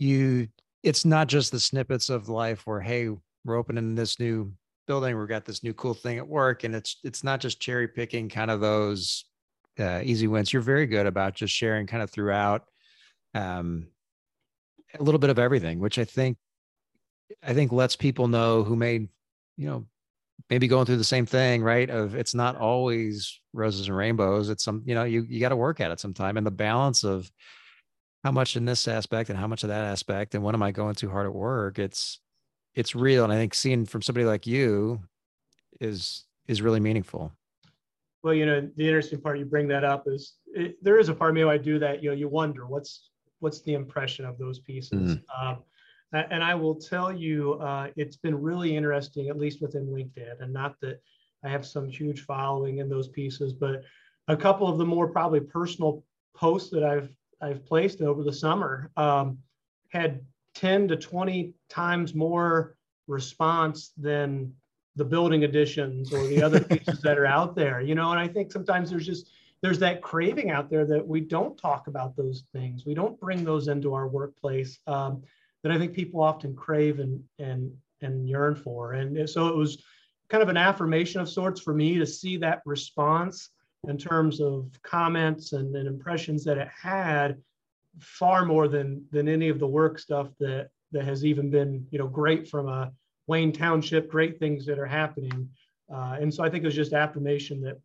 you, 0.02 0.48
it's 0.82 1.04
not 1.04 1.28
just 1.28 1.52
the 1.52 1.60
snippets 1.60 2.10
of 2.10 2.28
life 2.28 2.66
where, 2.66 2.80
Hey, 2.80 3.08
we're 3.44 3.56
opening 3.56 3.94
this 3.94 4.18
new 4.18 4.52
building. 4.86 5.18
We've 5.18 5.28
got 5.28 5.44
this 5.44 5.62
new 5.62 5.72
cool 5.72 5.94
thing 5.94 6.18
at 6.18 6.26
work. 6.26 6.64
And 6.64 6.74
it's, 6.74 6.98
it's 7.04 7.24
not 7.24 7.40
just 7.40 7.60
cherry 7.60 7.88
picking 7.88 8.28
kind 8.28 8.50
of 8.50 8.60
those 8.60 9.24
uh, 9.78 10.00
easy 10.02 10.26
wins. 10.26 10.52
You're 10.52 10.62
very 10.62 10.86
good 10.86 11.06
about 11.06 11.34
just 11.34 11.54
sharing 11.54 11.86
kind 11.86 12.02
of 12.02 12.10
throughout 12.10 12.64
um, 13.34 13.86
a 14.98 15.02
little 15.02 15.18
bit 15.18 15.30
of 15.30 15.38
everything, 15.38 15.78
which 15.78 15.98
I 15.98 16.04
think, 16.04 16.36
I 17.42 17.54
think 17.54 17.72
lets 17.72 17.96
people 17.96 18.28
know 18.28 18.62
who 18.62 18.76
may, 18.76 19.08
you 19.56 19.68
know, 19.68 19.86
maybe 20.50 20.68
going 20.68 20.84
through 20.84 20.96
the 20.96 21.04
same 21.04 21.24
thing, 21.24 21.62
right? 21.62 21.88
Of 21.88 22.14
it's 22.14 22.34
not 22.34 22.56
always 22.56 23.40
roses 23.52 23.88
and 23.88 23.96
rainbows. 23.96 24.50
It's 24.50 24.64
some, 24.64 24.82
you 24.84 24.94
know, 24.94 25.04
you 25.04 25.24
you 25.28 25.40
got 25.40 25.50
to 25.50 25.56
work 25.56 25.80
at 25.80 25.90
it 25.90 26.00
sometime. 26.00 26.36
And 26.36 26.46
the 26.46 26.50
balance 26.50 27.04
of 27.04 27.30
how 28.22 28.30
much 28.30 28.56
in 28.56 28.64
this 28.64 28.86
aspect 28.86 29.30
and 29.30 29.38
how 29.38 29.46
much 29.46 29.62
of 29.62 29.68
that 29.68 29.84
aspect, 29.84 30.34
and 30.34 30.44
when 30.44 30.54
am 30.54 30.62
I 30.62 30.70
going 30.70 30.94
too 30.94 31.10
hard 31.10 31.26
at 31.26 31.34
work? 31.34 31.78
It's 31.78 32.20
it's 32.74 32.94
real. 32.94 33.24
And 33.24 33.32
I 33.32 33.36
think 33.36 33.54
seeing 33.54 33.84
from 33.84 34.02
somebody 34.02 34.24
like 34.24 34.46
you 34.46 35.00
is 35.80 36.24
is 36.48 36.62
really 36.62 36.80
meaningful. 36.80 37.32
Well, 38.22 38.34
you 38.34 38.46
know, 38.46 38.68
the 38.76 38.86
interesting 38.86 39.20
part 39.20 39.38
you 39.38 39.44
bring 39.44 39.66
that 39.68 39.84
up 39.84 40.04
is 40.06 40.34
it, 40.46 40.82
there 40.82 40.98
is 40.98 41.08
a 41.08 41.14
part 41.14 41.30
of 41.30 41.34
me 41.34 41.42
I 41.42 41.58
do 41.58 41.78
that. 41.80 42.02
You 42.02 42.10
know, 42.10 42.16
you 42.16 42.28
wonder 42.28 42.66
what's 42.66 43.10
what's 43.40 43.60
the 43.62 43.74
impression 43.74 44.24
of 44.24 44.38
those 44.38 44.60
pieces. 44.60 45.16
Mm. 45.16 45.22
Um, 45.36 45.58
and 46.12 46.44
I 46.44 46.54
will 46.54 46.74
tell 46.74 47.10
you, 47.10 47.54
uh, 47.54 47.88
it's 47.96 48.16
been 48.16 48.40
really 48.40 48.76
interesting, 48.76 49.30
at 49.30 49.38
least 49.38 49.62
within 49.62 49.86
LinkedIn, 49.86 50.40
and 50.40 50.52
not 50.52 50.78
that 50.82 51.00
I 51.42 51.48
have 51.48 51.66
some 51.66 51.88
huge 51.88 52.20
following 52.20 52.78
in 52.78 52.88
those 52.88 53.08
pieces, 53.08 53.54
but 53.54 53.82
a 54.28 54.36
couple 54.36 54.68
of 54.68 54.78
the 54.78 54.84
more 54.84 55.08
probably 55.08 55.40
personal 55.40 56.04
posts 56.36 56.70
that 56.70 56.84
I've 56.84 57.08
I've 57.42 57.66
placed 57.66 58.00
over 58.00 58.22
the 58.22 58.32
summer 58.32 58.90
um, 58.96 59.38
had 59.88 60.20
10 60.54 60.88
to 60.88 60.96
20 60.96 61.54
times 61.68 62.14
more 62.14 62.76
response 63.08 63.92
than 63.96 64.52
the 64.96 65.04
building 65.04 65.44
additions 65.44 66.12
or 66.12 66.26
the 66.26 66.42
other 66.42 66.60
pieces 66.64 67.00
that 67.00 67.18
are 67.18 67.26
out 67.26 67.56
there 67.56 67.80
you 67.80 67.94
know 67.94 68.10
and 68.10 68.20
i 68.20 68.28
think 68.28 68.52
sometimes 68.52 68.90
there's 68.90 69.06
just 69.06 69.26
there's 69.62 69.78
that 69.78 70.02
craving 70.02 70.50
out 70.50 70.68
there 70.68 70.84
that 70.84 71.06
we 71.06 71.20
don't 71.20 71.56
talk 71.56 71.86
about 71.86 72.16
those 72.16 72.44
things. 72.52 72.84
We 72.84 72.94
don't 72.94 73.18
bring 73.18 73.44
those 73.44 73.68
into 73.68 73.94
our 73.94 74.08
workplace 74.08 74.78
um, 74.86 75.22
that 75.62 75.72
i 75.72 75.78
think 75.78 75.94
people 75.94 76.20
often 76.20 76.54
crave 76.54 76.98
and 76.98 77.22
and 77.38 77.72
and 78.02 78.28
yearn 78.28 78.56
for. 78.56 78.94
And 78.94 79.30
so 79.30 79.46
it 79.46 79.54
was 79.54 79.80
kind 80.28 80.42
of 80.42 80.48
an 80.48 80.56
affirmation 80.56 81.20
of 81.20 81.28
sorts 81.28 81.60
for 81.60 81.72
me 81.72 81.98
to 81.98 82.06
see 82.06 82.36
that 82.38 82.60
response 82.66 83.50
in 83.88 83.98
terms 83.98 84.40
of 84.40 84.70
comments 84.82 85.52
and, 85.52 85.74
and 85.74 85.88
impressions 85.88 86.44
that 86.44 86.58
it 86.58 86.68
had 86.68 87.36
far 87.98 88.44
more 88.44 88.68
than 88.68 89.04
than 89.10 89.28
any 89.28 89.48
of 89.48 89.58
the 89.58 89.66
work 89.66 89.98
stuff 89.98 90.28
that 90.38 90.68
that 90.92 91.04
has 91.04 91.24
even 91.24 91.50
been 91.50 91.86
you 91.90 91.98
know 91.98 92.06
great 92.06 92.48
from 92.48 92.68
a 92.68 92.92
Wayne 93.26 93.52
Township, 93.52 94.10
great 94.10 94.38
things 94.38 94.66
that 94.66 94.78
are 94.78 94.86
happening. 94.86 95.48
Uh, 95.92 96.16
and 96.20 96.32
so 96.32 96.42
I 96.42 96.50
think 96.50 96.64
it 96.64 96.66
was 96.66 96.74
just 96.74 96.92
affirmation 96.92 97.60
that 97.62 97.80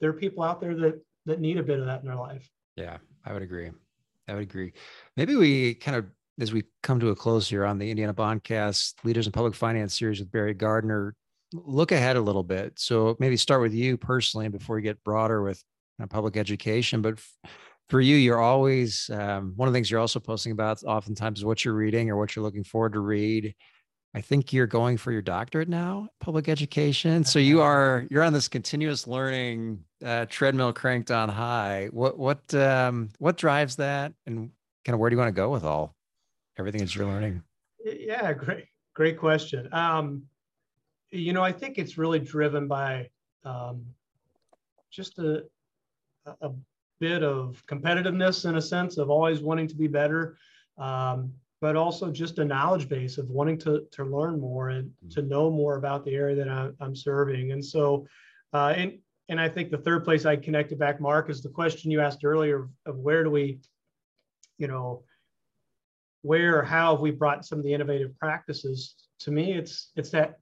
there 0.00 0.10
are 0.10 0.14
people 0.14 0.42
out 0.42 0.60
there 0.60 0.74
that 0.76 1.00
that 1.26 1.40
need 1.40 1.58
a 1.58 1.62
bit 1.62 1.80
of 1.80 1.86
that 1.86 2.00
in 2.00 2.06
their 2.06 2.16
life. 2.16 2.48
Yeah, 2.76 2.98
I 3.24 3.32
would 3.32 3.42
agree. 3.42 3.70
I 4.28 4.34
would 4.34 4.42
agree. 4.42 4.72
Maybe 5.16 5.34
we 5.36 5.74
kind 5.74 5.96
of 5.96 6.06
as 6.38 6.52
we 6.52 6.64
come 6.82 7.00
to 7.00 7.10
a 7.10 7.16
close 7.16 7.48
here 7.48 7.66
on 7.66 7.78
the 7.78 7.90
Indiana 7.90 8.14
Bondcast 8.14 8.94
Leaders 9.04 9.26
in 9.26 9.32
Public 9.32 9.54
Finance 9.54 9.98
series 9.98 10.20
with 10.20 10.30
Barry 10.30 10.54
Gardner, 10.54 11.14
look 11.52 11.92
ahead 11.92 12.16
a 12.16 12.20
little 12.20 12.42
bit. 12.42 12.74
So 12.76 13.16
maybe 13.18 13.36
start 13.36 13.60
with 13.60 13.74
you 13.74 13.96
personally 13.96 14.48
before 14.48 14.78
you 14.78 14.82
get 14.82 15.02
broader 15.04 15.42
with 15.42 15.62
you 15.98 16.02
know, 16.02 16.06
public 16.06 16.36
education. 16.36 17.02
But 17.02 17.20
for 17.88 18.00
you, 18.00 18.16
you're 18.16 18.40
always 18.40 19.10
um, 19.10 19.52
one 19.56 19.68
of 19.68 19.72
the 19.72 19.76
things 19.76 19.90
you're 19.90 20.00
also 20.00 20.20
posting 20.20 20.52
about 20.52 20.82
oftentimes 20.84 21.40
is 21.40 21.44
what 21.44 21.64
you're 21.64 21.74
reading 21.74 22.10
or 22.10 22.16
what 22.16 22.34
you're 22.34 22.44
looking 22.44 22.64
forward 22.64 22.92
to 22.92 23.00
read. 23.00 23.54
I 24.14 24.20
think 24.20 24.52
you're 24.52 24.66
going 24.66 24.96
for 24.96 25.12
your 25.12 25.22
doctorate 25.22 25.68
now, 25.68 26.08
public 26.20 26.48
education. 26.48 27.24
So 27.24 27.38
you 27.38 27.60
are 27.62 28.06
you're 28.10 28.22
on 28.22 28.32
this 28.32 28.48
continuous 28.48 29.06
learning 29.06 29.84
uh, 30.04 30.26
treadmill 30.28 30.72
cranked 30.72 31.10
on 31.10 31.28
high. 31.28 31.88
What 31.92 32.18
what 32.18 32.54
um, 32.54 33.10
what 33.18 33.36
drives 33.36 33.76
that, 33.76 34.12
and 34.26 34.50
kind 34.84 34.94
of 34.94 34.98
where 34.98 35.10
do 35.10 35.14
you 35.14 35.18
want 35.18 35.28
to 35.28 35.40
go 35.40 35.50
with 35.50 35.64
all 35.64 35.94
everything 36.58 36.80
that 36.80 36.94
you're 36.94 37.06
learning? 37.06 37.42
Yeah, 37.84 38.32
great 38.32 38.66
great 38.94 39.18
question. 39.18 39.68
Um, 39.72 40.24
you 41.10 41.32
know, 41.32 41.42
I 41.42 41.52
think 41.52 41.78
it's 41.78 41.98
really 41.98 42.18
driven 42.18 42.68
by 42.68 43.10
um, 43.44 43.84
just 44.90 45.18
a 45.18 45.44
a 46.42 46.50
bit 47.00 47.22
of 47.22 47.64
competitiveness 47.66 48.48
in 48.48 48.56
a 48.56 48.62
sense 48.62 48.98
of 48.98 49.10
always 49.10 49.40
wanting 49.40 49.66
to 49.66 49.74
be 49.74 49.88
better. 49.88 50.36
Um, 50.78 51.32
but 51.60 51.76
also 51.76 52.10
just 52.10 52.38
a 52.38 52.44
knowledge 52.44 52.88
base 52.88 53.18
of 53.18 53.28
wanting 53.28 53.58
to, 53.58 53.86
to 53.90 54.04
learn 54.04 54.40
more 54.40 54.70
and 54.70 54.88
mm-hmm. 54.88 55.08
to 55.10 55.22
know 55.22 55.50
more 55.50 55.76
about 55.76 56.04
the 56.04 56.14
area 56.14 56.34
that 56.34 56.48
I, 56.48 56.70
am 56.82 56.96
serving. 56.96 57.52
And 57.52 57.64
so, 57.64 58.06
uh, 58.54 58.72
and, 58.76 58.98
and 59.28 59.40
I 59.40 59.48
think 59.48 59.70
the 59.70 59.78
third 59.78 60.04
place 60.04 60.24
I 60.24 60.36
connected 60.36 60.78
back, 60.78 61.00
Mark, 61.00 61.28
is 61.28 61.42
the 61.42 61.50
question 61.50 61.90
you 61.90 62.00
asked 62.00 62.24
earlier 62.24 62.68
of 62.86 62.96
where 62.96 63.22
do 63.22 63.30
we, 63.30 63.60
you 64.58 64.68
know, 64.68 65.02
where 66.22 66.58
or 66.58 66.62
how 66.62 66.92
have 66.92 67.00
we 67.00 67.10
brought 67.10 67.44
some 67.44 67.58
of 67.58 67.64
the 67.64 67.72
innovative 67.72 68.18
practices? 68.18 68.94
To 69.20 69.30
me, 69.30 69.52
it's 69.52 69.90
it's 69.96 70.10
that 70.10 70.38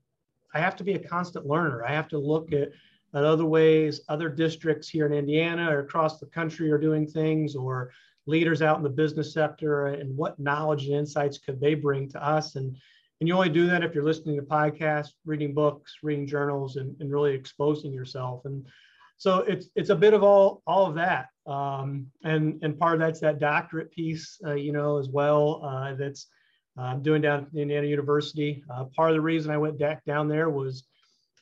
I 0.58 0.60
have 0.60 0.76
to 0.76 0.84
be 0.84 0.94
a 0.94 0.98
constant 0.98 1.46
learner. 1.46 1.84
I 1.84 1.92
have 1.92 2.08
to 2.08 2.18
look 2.18 2.52
at, 2.52 2.70
at 3.14 3.24
other 3.24 3.44
ways, 3.44 4.00
other 4.08 4.28
districts 4.28 4.88
here 4.88 5.06
in 5.06 5.12
Indiana 5.12 5.70
or 5.70 5.80
across 5.80 6.18
the 6.18 6.26
country 6.26 6.70
are 6.72 6.78
doing 6.78 7.06
things, 7.06 7.54
or 7.54 7.92
leaders 8.26 8.60
out 8.60 8.76
in 8.76 8.82
the 8.82 8.90
business 8.90 9.32
sector 9.32 9.86
and 9.86 10.16
what 10.16 10.38
knowledge 10.38 10.84
and 10.84 10.94
insights 10.94 11.38
could 11.38 11.60
they 11.60 11.74
bring 11.74 12.08
to 12.10 12.22
us. 12.22 12.56
And 12.56 12.76
and 13.20 13.26
you 13.26 13.34
only 13.34 13.48
do 13.48 13.66
that 13.66 13.82
if 13.82 13.94
you're 13.94 14.04
listening 14.04 14.36
to 14.36 14.42
podcasts 14.42 15.12
reading 15.24 15.54
books 15.54 15.96
reading 16.02 16.26
journals 16.26 16.76
and, 16.76 16.94
and 17.00 17.10
really 17.10 17.34
exposing 17.34 17.92
yourself. 17.92 18.44
And 18.44 18.66
so 19.16 19.38
it's 19.38 19.68
it's 19.76 19.90
a 19.90 19.96
bit 19.96 20.14
of 20.14 20.22
all 20.22 20.62
all 20.66 20.86
of 20.86 20.94
that. 20.96 21.28
Um, 21.46 22.08
and 22.24 22.58
and 22.62 22.78
part 22.78 22.94
of 22.94 23.00
that's 23.00 23.20
that 23.20 23.38
doctorate 23.38 23.90
piece 23.92 24.38
uh, 24.44 24.54
you 24.54 24.72
know 24.72 24.98
as 24.98 25.08
well 25.08 25.62
uh, 25.64 25.94
that's 25.94 26.26
uh, 26.78 26.94
doing 26.94 27.22
down 27.22 27.40
at 27.40 27.58
indiana 27.58 27.86
university. 27.86 28.62
Uh, 28.70 28.84
part 28.96 29.10
of 29.10 29.16
the 29.16 29.20
reason 29.20 29.50
i 29.50 29.58
went 29.58 29.78
back 29.78 30.04
down 30.04 30.28
there 30.28 30.50
was 30.50 30.84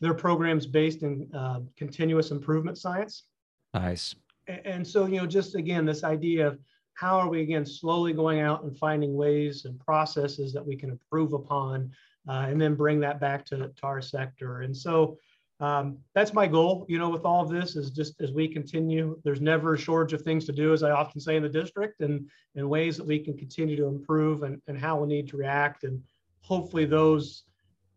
their 0.00 0.14
programs 0.14 0.66
based 0.66 1.02
in 1.02 1.28
uh, 1.34 1.60
continuous 1.76 2.30
improvement 2.30 2.76
science. 2.76 3.24
Nice. 3.72 4.14
And, 4.46 4.66
and 4.66 4.86
so 4.86 5.06
you 5.06 5.18
know 5.18 5.26
just 5.26 5.54
again 5.54 5.84
this 5.84 6.04
idea 6.04 6.48
of 6.48 6.58
how 6.94 7.18
are 7.18 7.28
we 7.28 7.42
again 7.42 7.66
slowly 7.66 8.12
going 8.12 8.40
out 8.40 8.64
and 8.64 8.76
finding 8.76 9.14
ways 9.14 9.66
and 9.66 9.78
processes 9.78 10.52
that 10.54 10.66
we 10.66 10.76
can 10.76 10.90
improve 10.90 11.34
upon 11.34 11.92
uh, 12.28 12.46
and 12.48 12.60
then 12.60 12.74
bring 12.74 13.00
that 13.00 13.20
back 13.20 13.44
to, 13.46 13.56
to 13.56 13.82
our 13.84 14.00
sector. 14.00 14.62
And 14.62 14.76
so 14.76 15.18
um, 15.60 15.98
that's 16.14 16.34
my 16.34 16.46
goal 16.46 16.84
you 16.88 16.98
know 16.98 17.08
with 17.08 17.24
all 17.24 17.42
of 17.42 17.50
this 17.50 17.76
is 17.76 17.90
just 17.90 18.20
as 18.20 18.32
we 18.32 18.46
continue 18.46 19.18
there's 19.24 19.40
never 19.40 19.74
a 19.74 19.78
shortage 19.78 20.12
of 20.12 20.22
things 20.22 20.44
to 20.44 20.52
do 20.52 20.72
as 20.72 20.82
i 20.82 20.90
often 20.90 21.20
say 21.20 21.36
in 21.36 21.42
the 21.42 21.48
district 21.48 22.00
and 22.00 22.28
and 22.54 22.68
ways 22.68 22.96
that 22.96 23.06
we 23.06 23.18
can 23.18 23.36
continue 23.36 23.76
to 23.76 23.86
improve 23.86 24.42
and, 24.42 24.60
and 24.66 24.78
how 24.78 24.98
we 24.98 25.06
need 25.06 25.28
to 25.28 25.36
react 25.36 25.84
and 25.84 26.02
hopefully 26.40 26.84
those 26.84 27.44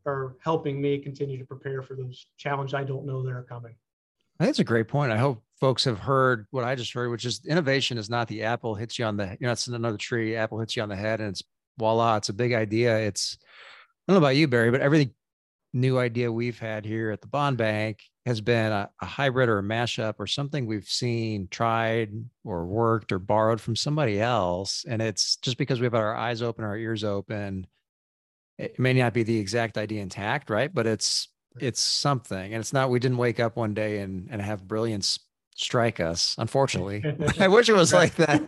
are 0.06 0.36
helping 0.42 0.82
me 0.82 0.98
continue 0.98 1.38
to 1.38 1.46
prepare 1.46 1.82
for 1.82 1.96
those 1.96 2.28
challenges 2.38 2.74
i 2.74 2.84
don't 2.84 3.06
know 3.06 3.22
that 3.22 3.32
are 3.32 3.44
coming 3.44 3.76
I 4.40 4.46
think 4.46 4.52
it's 4.52 4.60
a 4.60 4.64
great 4.64 4.88
point. 4.88 5.12
I 5.12 5.18
hope 5.18 5.44
folks 5.60 5.84
have 5.84 6.00
heard 6.00 6.48
what 6.52 6.64
I 6.64 6.76
just 6.76 6.94
heard, 6.94 7.12
which 7.12 7.26
is 7.26 7.46
innovation 7.46 7.98
is 7.98 8.10
not 8.10 8.30
the 8.30 8.44
apple 8.44 8.74
hits 8.74 8.98
you 8.98 9.04
on 9.04 9.18
the, 9.18 9.38
you 9.40 9.46
know, 9.46 9.52
it's 9.52 9.68
another 9.68 9.98
tree, 9.98 10.38
apple 10.38 10.60
hits 10.60 10.78
you 10.78 10.84
on 10.84 10.88
the 10.88 10.96
head 10.96 11.20
and 11.20 11.32
it's 11.32 11.44
voila, 11.78 12.16
it's 12.16 12.30
a 12.30 12.34
big 12.34 12.54
idea. 12.54 12.98
It's, 13.00 13.38
I 13.42 14.14
don't 14.14 14.22
know 14.22 14.26
about 14.26 14.38
you, 14.38 14.48
Barry, 14.48 14.72
but 14.72 14.80
every 14.80 15.14
new 15.74 16.00
idea 16.00 16.32
we've 16.32 16.60
had 16.60 16.86
here 16.86 17.12
at 17.12 17.22
the 17.22 17.28
bond 17.28 17.58
bank 17.58 18.04
has 18.26 18.42
been 18.42 18.72
a, 18.72 18.90
a 19.02 19.06
hybrid 19.06 19.50
or 19.50 19.60
a 19.60 19.64
mashup 19.64 20.16
or 20.20 20.28
something 20.28 20.66
we've 20.66 20.88
seen 20.88 21.48
tried 21.50 22.12
or 22.44 22.66
worked 22.66 23.12
or 23.12 23.20
borrowed 23.20 23.62
from 23.62 23.76
somebody 23.76 24.20
else. 24.20 24.86
And 24.88 25.02
it's 25.02 25.36
just 25.38 25.58
because 25.58 25.80
we've 25.80 25.92
had 25.92 26.02
our 26.02 26.16
eyes 26.16 26.42
open, 26.42 26.66
our 26.66 26.78
ears 26.78 27.04
open. 27.04 27.68
It 28.58 28.80
may 28.80 28.94
not 28.94 29.14
be 29.14 29.24
the 29.24 29.38
exact 29.38 29.78
idea 29.78 30.02
intact, 30.02 30.50
right? 30.50 30.74
But 30.74 30.86
it's 30.88 31.30
it's 31.60 31.82
something 31.82 32.54
and 32.54 32.62
it's 32.62 32.74
not 32.74 32.90
we 32.90 33.00
didn't 33.00 33.18
wake 33.18 33.40
up 33.40 33.56
one 33.56 33.74
day 33.74 34.00
and 34.00 34.28
and 34.32 34.42
have 34.42 34.68
brilliance 34.68 35.20
strike 35.56 36.00
us 36.00 36.36
unfortunately 36.38 37.04
i 37.40 37.48
wish 37.48 37.70
it 37.70 37.74
was 37.74 37.94
like 37.94 38.16
that 38.16 38.48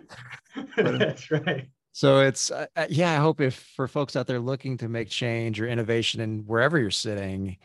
but, 0.75 0.85
uh, 0.85 0.97
that's 0.97 1.31
right 1.31 1.67
so 1.91 2.21
it's 2.21 2.51
uh, 2.51 2.65
uh, 2.75 2.85
yeah 2.89 3.11
i 3.11 3.15
hope 3.15 3.41
if 3.41 3.55
for 3.75 3.87
folks 3.87 4.15
out 4.15 4.27
there 4.27 4.39
looking 4.39 4.77
to 4.77 4.87
make 4.87 5.09
change 5.09 5.59
or 5.59 5.67
innovation 5.67 6.21
and 6.21 6.47
wherever 6.47 6.79
you're 6.79 6.91
sitting 6.91 7.57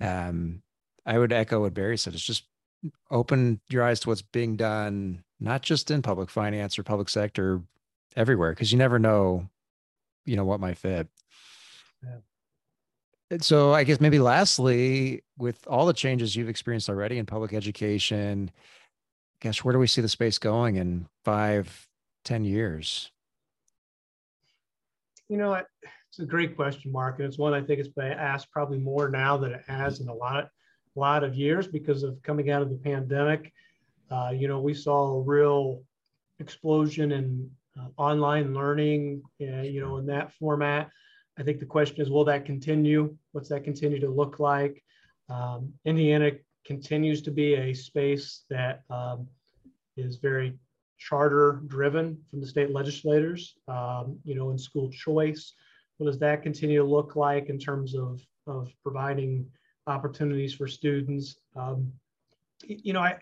um 0.00 0.62
i 1.06 1.18
would 1.18 1.32
echo 1.32 1.60
what 1.60 1.74
barry 1.74 1.96
said 1.96 2.14
it's 2.14 2.22
just 2.22 2.44
open 3.10 3.60
your 3.68 3.82
eyes 3.82 4.00
to 4.00 4.08
what's 4.08 4.22
being 4.22 4.56
done 4.56 5.22
not 5.38 5.62
just 5.62 5.90
in 5.90 6.02
public 6.02 6.30
finance 6.30 6.78
or 6.78 6.82
public 6.82 7.08
sector 7.08 7.62
everywhere 8.16 8.50
because 8.50 8.72
you 8.72 8.78
never 8.78 8.98
know 8.98 9.48
you 10.24 10.36
know 10.36 10.44
what 10.44 10.60
might 10.60 10.78
fit 10.78 11.08
yeah 12.02 12.18
so 13.38 13.72
I 13.72 13.84
guess 13.84 14.00
maybe 14.00 14.18
lastly, 14.18 15.22
with 15.38 15.64
all 15.68 15.86
the 15.86 15.92
changes 15.92 16.34
you've 16.34 16.48
experienced 16.48 16.88
already 16.88 17.18
in 17.18 17.26
public 17.26 17.52
education, 17.52 18.50
gosh, 19.40 19.62
where 19.62 19.72
do 19.72 19.78
we 19.78 19.86
see 19.86 20.00
the 20.00 20.08
space 20.08 20.38
going 20.38 20.76
in 20.76 21.06
five, 21.24 21.88
ten 22.24 22.44
years? 22.44 23.12
You 25.30 25.36
know, 25.36 25.54
it's 25.54 26.18
a 26.18 26.26
great 26.26 26.56
question, 26.56 26.90
Mark, 26.90 27.20
and 27.20 27.28
it's 27.28 27.38
one 27.38 27.54
I 27.54 27.62
think 27.62 27.78
it's 27.78 27.88
been 27.88 28.10
asked 28.10 28.50
probably 28.50 28.78
more 28.78 29.08
now 29.08 29.36
than 29.36 29.52
it 29.52 29.62
has 29.68 30.00
in 30.00 30.08
a 30.08 30.12
lot, 30.12 30.48
a 30.96 30.98
lot 30.98 31.22
of 31.22 31.36
years 31.36 31.68
because 31.68 32.02
of 32.02 32.20
coming 32.24 32.50
out 32.50 32.62
of 32.62 32.68
the 32.68 32.74
pandemic. 32.74 33.52
Uh, 34.10 34.32
you 34.34 34.48
know, 34.48 34.60
we 34.60 34.74
saw 34.74 35.14
a 35.14 35.20
real 35.20 35.84
explosion 36.40 37.12
in 37.12 37.48
uh, 37.78 37.86
online 37.96 38.52
learning, 38.52 39.22
uh, 39.40 39.62
you 39.62 39.80
know, 39.80 39.98
in 39.98 40.06
that 40.06 40.32
format. 40.32 40.90
I 41.38 41.44
think 41.44 41.60
the 41.60 41.64
question 41.64 42.00
is, 42.00 42.10
will 42.10 42.24
that 42.24 42.44
continue? 42.44 43.16
What's 43.30 43.50
that 43.50 43.62
continue 43.62 44.00
to 44.00 44.10
look 44.10 44.40
like? 44.40 44.82
Um, 45.28 45.72
Indiana 45.84 46.32
continues 46.64 47.22
to 47.22 47.30
be 47.30 47.54
a 47.54 47.72
space 47.72 48.42
that 48.50 48.82
um, 48.90 49.28
is 49.96 50.16
very 50.16 50.58
charter 51.00 51.62
driven 51.66 52.16
from 52.30 52.40
the 52.40 52.46
state 52.46 52.70
legislators, 52.70 53.56
um, 53.66 54.18
you 54.24 54.34
know, 54.34 54.50
in 54.50 54.58
school 54.58 54.90
choice. 54.90 55.54
What 55.96 56.06
does 56.06 56.18
that 56.20 56.42
continue 56.42 56.78
to 56.78 56.84
look 56.84 57.16
like 57.16 57.48
in 57.48 57.58
terms 57.58 57.94
of, 57.94 58.20
of 58.46 58.70
providing 58.82 59.46
opportunities 59.86 60.54
for 60.54 60.68
students? 60.68 61.36
Um, 61.56 61.90
you 62.64 62.92
know, 62.92 63.00
I, 63.00 63.18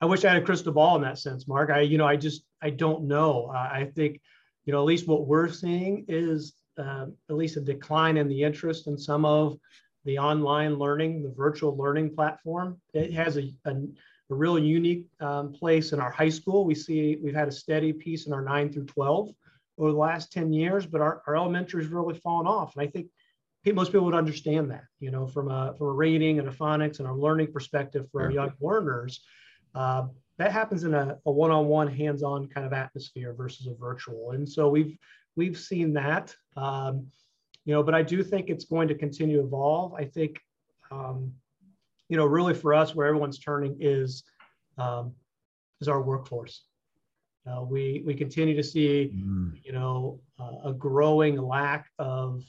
I 0.00 0.06
wish 0.06 0.24
I 0.24 0.32
had 0.32 0.42
a 0.42 0.44
crystal 0.44 0.72
ball 0.72 0.96
in 0.96 1.02
that 1.02 1.18
sense, 1.18 1.46
Mark. 1.46 1.70
I, 1.70 1.80
you 1.80 1.98
know, 1.98 2.06
I 2.06 2.16
just, 2.16 2.42
I 2.60 2.70
don't 2.70 3.04
know. 3.04 3.50
Uh, 3.54 3.70
I 3.72 3.90
think, 3.94 4.20
you 4.64 4.72
know, 4.72 4.80
at 4.80 4.86
least 4.86 5.06
what 5.06 5.26
we're 5.26 5.48
seeing 5.48 6.04
is 6.08 6.54
uh, 6.78 7.06
at 7.28 7.36
least 7.36 7.56
a 7.56 7.60
decline 7.60 8.16
in 8.16 8.28
the 8.28 8.42
interest 8.42 8.88
in 8.88 8.98
some 8.98 9.24
of 9.24 9.56
the 10.04 10.18
online 10.18 10.78
learning, 10.78 11.22
the 11.22 11.30
virtual 11.30 11.76
learning 11.76 12.14
platform. 12.14 12.80
It 12.92 13.12
has 13.12 13.36
a, 13.36 13.52
a, 13.66 13.76
a 14.30 14.34
real 14.34 14.58
unique 14.58 15.06
um, 15.20 15.52
place 15.52 15.92
in 15.92 16.00
our 16.00 16.10
high 16.10 16.28
school. 16.28 16.64
We 16.64 16.74
see 16.74 17.18
we've 17.22 17.34
had 17.34 17.48
a 17.48 17.52
steady 17.52 17.92
piece 17.92 18.26
in 18.26 18.32
our 18.32 18.42
9 18.42 18.72
through 18.72 18.86
12 18.86 19.30
over 19.78 19.92
the 19.92 19.98
last 19.98 20.32
10 20.32 20.52
years, 20.52 20.86
but 20.86 21.00
our, 21.00 21.22
our 21.26 21.36
elementary 21.36 21.82
has 21.82 21.92
really 21.92 22.14
fallen 22.14 22.46
off. 22.46 22.76
And 22.76 22.86
I 22.86 22.90
think 22.90 23.06
most 23.74 23.92
people 23.92 24.06
would 24.06 24.14
understand 24.14 24.70
that, 24.70 24.84
you 25.00 25.10
know, 25.10 25.26
from 25.26 25.50
a, 25.50 25.74
from 25.76 25.88
a 25.88 25.92
rating 25.92 26.38
and 26.38 26.48
a 26.48 26.52
phonics 26.52 26.98
and 26.98 27.08
a 27.08 27.12
learning 27.12 27.52
perspective 27.52 28.08
for 28.10 28.22
our 28.22 28.30
young 28.30 28.52
learners. 28.60 29.22
Uh, 29.74 30.06
that 30.38 30.52
happens 30.52 30.84
in 30.84 30.94
a, 30.94 31.18
a 31.26 31.30
one-on-one 31.30 31.88
hands-on 31.88 32.48
kind 32.48 32.66
of 32.66 32.72
atmosphere 32.72 33.34
versus 33.34 33.66
a 33.66 33.74
virtual. 33.74 34.30
And 34.30 34.48
so 34.48 34.68
we've 34.68 34.96
we've 35.36 35.58
seen 35.58 35.92
that. 35.94 36.34
Um, 36.56 37.06
you 37.64 37.74
know, 37.74 37.82
but 37.82 37.94
I 37.94 38.02
do 38.02 38.22
think 38.22 38.48
it's 38.48 38.64
going 38.64 38.88
to 38.88 38.94
continue 38.94 39.36
to 39.36 39.44
evolve. 39.44 39.94
I 39.94 40.04
think, 40.04 40.40
um, 40.90 41.32
you 42.10 42.16
know, 42.16 42.26
really 42.26 42.54
for 42.54 42.74
us, 42.74 42.94
where 42.94 43.06
everyone's 43.06 43.38
turning 43.38 43.76
is 43.80 44.24
um, 44.76 45.14
is 45.80 45.88
our 45.88 46.02
workforce. 46.02 46.64
Uh, 47.46 47.62
we 47.62 48.02
we 48.04 48.14
continue 48.14 48.56
to 48.56 48.62
see, 48.62 49.12
mm. 49.14 49.52
you 49.64 49.72
know, 49.72 50.20
uh, 50.38 50.70
a 50.70 50.72
growing 50.74 51.40
lack 51.40 51.86
of 51.98 52.42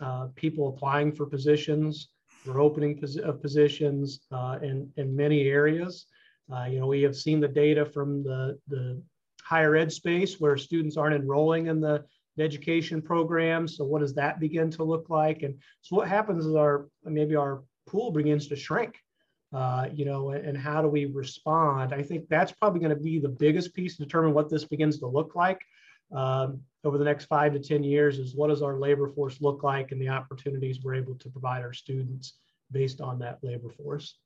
uh, 0.00 0.28
people 0.36 0.68
applying 0.68 1.12
for 1.12 1.26
positions. 1.26 2.08
We're 2.46 2.62
opening 2.62 2.96
pos- 2.98 3.18
positions 3.42 4.20
uh, 4.30 4.58
in 4.62 4.90
in 4.96 5.14
many 5.14 5.48
areas. 5.48 6.06
Uh, 6.50 6.64
you 6.64 6.78
know, 6.78 6.86
we 6.86 7.02
have 7.02 7.16
seen 7.16 7.40
the 7.40 7.48
data 7.48 7.84
from 7.84 8.22
the 8.22 8.58
the 8.68 9.02
higher 9.42 9.74
ed 9.74 9.92
space 9.92 10.38
where 10.38 10.56
students 10.56 10.96
aren't 10.96 11.16
enrolling 11.16 11.66
in 11.66 11.80
the 11.80 12.04
education 12.38 13.02
programs. 13.02 13.76
So 13.76 13.84
what 13.84 14.00
does 14.00 14.14
that 14.14 14.38
begin 14.38 14.70
to 14.72 14.84
look 14.84 15.10
like? 15.10 15.42
And 15.42 15.58
so 15.82 15.96
what 15.96 16.06
happens 16.06 16.46
is 16.46 16.54
our 16.54 16.86
maybe 17.04 17.34
our 17.34 17.62
pool 17.88 18.10
begins 18.10 18.48
to 18.48 18.56
shrink. 18.56 18.96
Uh, 19.52 19.88
you 19.94 20.04
know, 20.04 20.30
and, 20.30 20.58
how 20.58 20.82
do 20.82 20.88
we 20.88 21.06
respond? 21.06 21.94
I 21.94 22.02
think 22.02 22.28
that's 22.28 22.52
probably 22.52 22.80
going 22.80 22.94
to 22.94 23.02
be 23.02 23.18
the 23.18 23.30
biggest 23.30 23.74
piece 23.74 23.96
to 23.96 24.04
determine 24.04 24.34
what 24.34 24.50
this 24.50 24.64
begins 24.64 24.98
to 24.98 25.06
look 25.06 25.34
like 25.34 25.62
um, 26.14 26.60
over 26.84 26.98
the 26.98 27.04
next 27.04 27.24
five 27.24 27.54
to 27.54 27.58
10 27.58 27.82
years 27.82 28.18
is 28.18 28.34
what 28.34 28.48
does 28.48 28.60
our 28.60 28.78
labor 28.78 29.08
force 29.08 29.40
look 29.40 29.62
like 29.62 29.90
and 29.90 30.00
the 30.00 30.08
opportunities 30.08 30.80
we're 30.84 30.96
able 30.96 31.14
to 31.14 31.30
provide 31.30 31.62
our 31.62 31.72
students 31.72 32.34
based 32.70 33.00
on 33.00 33.18
that 33.20 33.38
labor 33.42 33.70
force. 33.70 34.16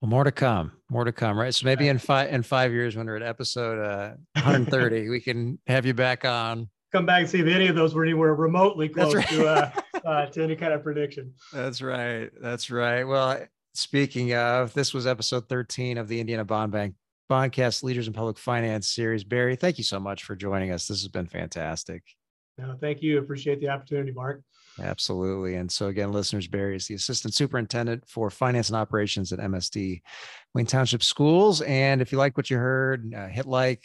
Well, 0.00 0.10
more 0.10 0.22
to 0.22 0.32
come. 0.32 0.72
More 0.88 1.04
to 1.04 1.12
come, 1.12 1.36
right? 1.36 1.52
So 1.52 1.66
maybe 1.66 1.88
in 1.88 1.98
five 1.98 2.32
in 2.32 2.44
five 2.44 2.72
years, 2.72 2.96
when 2.96 3.06
we're 3.06 3.16
at 3.16 3.22
episode 3.22 3.84
uh, 3.84 4.14
130, 4.34 5.08
we 5.08 5.20
can 5.20 5.58
have 5.66 5.84
you 5.84 5.92
back 5.92 6.24
on 6.24 6.68
come 6.92 7.06
back 7.06 7.20
and 7.20 7.30
see 7.30 7.40
if 7.40 7.46
any 7.46 7.68
of 7.68 7.76
those 7.76 7.94
were 7.94 8.02
anywhere 8.02 8.34
remotely 8.34 8.88
close 8.88 9.14
right. 9.14 9.28
to 9.28 9.46
uh, 9.46 9.70
uh, 10.04 10.26
to 10.26 10.42
any 10.42 10.56
kind 10.56 10.72
of 10.72 10.82
prediction. 10.82 11.34
That's 11.52 11.82
right. 11.82 12.30
That's 12.40 12.70
right. 12.70 13.04
Well, 13.04 13.44
speaking 13.74 14.34
of, 14.34 14.72
this 14.74 14.92
was 14.94 15.06
episode 15.06 15.48
13 15.48 15.98
of 15.98 16.08
the 16.08 16.20
Indiana 16.20 16.44
Bond 16.44 16.72
Bank 16.72 16.94
Bondcast 17.30 17.82
Leaders 17.82 18.08
in 18.08 18.12
Public 18.12 18.38
Finance 18.38 18.88
series. 18.88 19.24
Barry, 19.24 19.56
thank 19.56 19.78
you 19.78 19.84
so 19.84 20.00
much 20.00 20.24
for 20.24 20.34
joining 20.34 20.72
us. 20.72 20.88
This 20.88 21.02
has 21.02 21.08
been 21.08 21.26
fantastic. 21.26 22.02
No, 22.58 22.76
thank 22.80 23.02
you. 23.02 23.18
Appreciate 23.18 23.60
the 23.60 23.68
opportunity, 23.68 24.12
Mark. 24.12 24.42
Absolutely. 24.80 25.54
And 25.56 25.70
so 25.70 25.88
again, 25.88 26.12
listeners, 26.12 26.46
Barry 26.46 26.76
is 26.76 26.86
the 26.86 26.94
assistant 26.94 27.34
superintendent 27.34 28.08
for 28.08 28.30
finance 28.30 28.68
and 28.68 28.76
operations 28.76 29.32
at 29.32 29.38
MSD 29.38 30.00
Wayne 30.54 30.66
Township 30.66 31.02
Schools. 31.02 31.60
And 31.62 32.00
if 32.00 32.12
you 32.12 32.18
like 32.18 32.36
what 32.36 32.50
you 32.50 32.56
heard, 32.56 33.12
uh, 33.14 33.28
hit 33.28 33.46
like, 33.46 33.84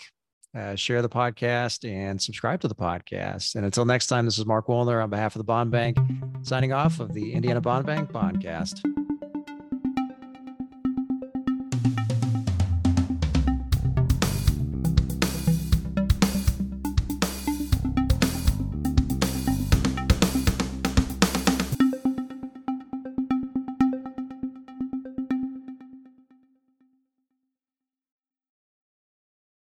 uh, 0.55 0.75
share 0.75 1.01
the 1.01 1.09
podcast 1.09 1.89
and 1.89 2.21
subscribe 2.21 2.61
to 2.61 2.67
the 2.67 2.75
podcast. 2.75 3.55
And 3.55 3.65
until 3.65 3.85
next 3.85 4.07
time, 4.07 4.25
this 4.25 4.37
is 4.37 4.45
Mark 4.45 4.67
Wuellner 4.67 5.03
on 5.03 5.09
behalf 5.09 5.35
of 5.35 5.39
the 5.39 5.43
Bond 5.43 5.71
Bank, 5.71 5.97
signing 6.41 6.73
off 6.73 6.99
of 6.99 7.13
the 7.13 7.33
Indiana 7.33 7.61
Bond 7.61 7.85
Bank 7.85 8.11
Bondcast. 8.11 9.04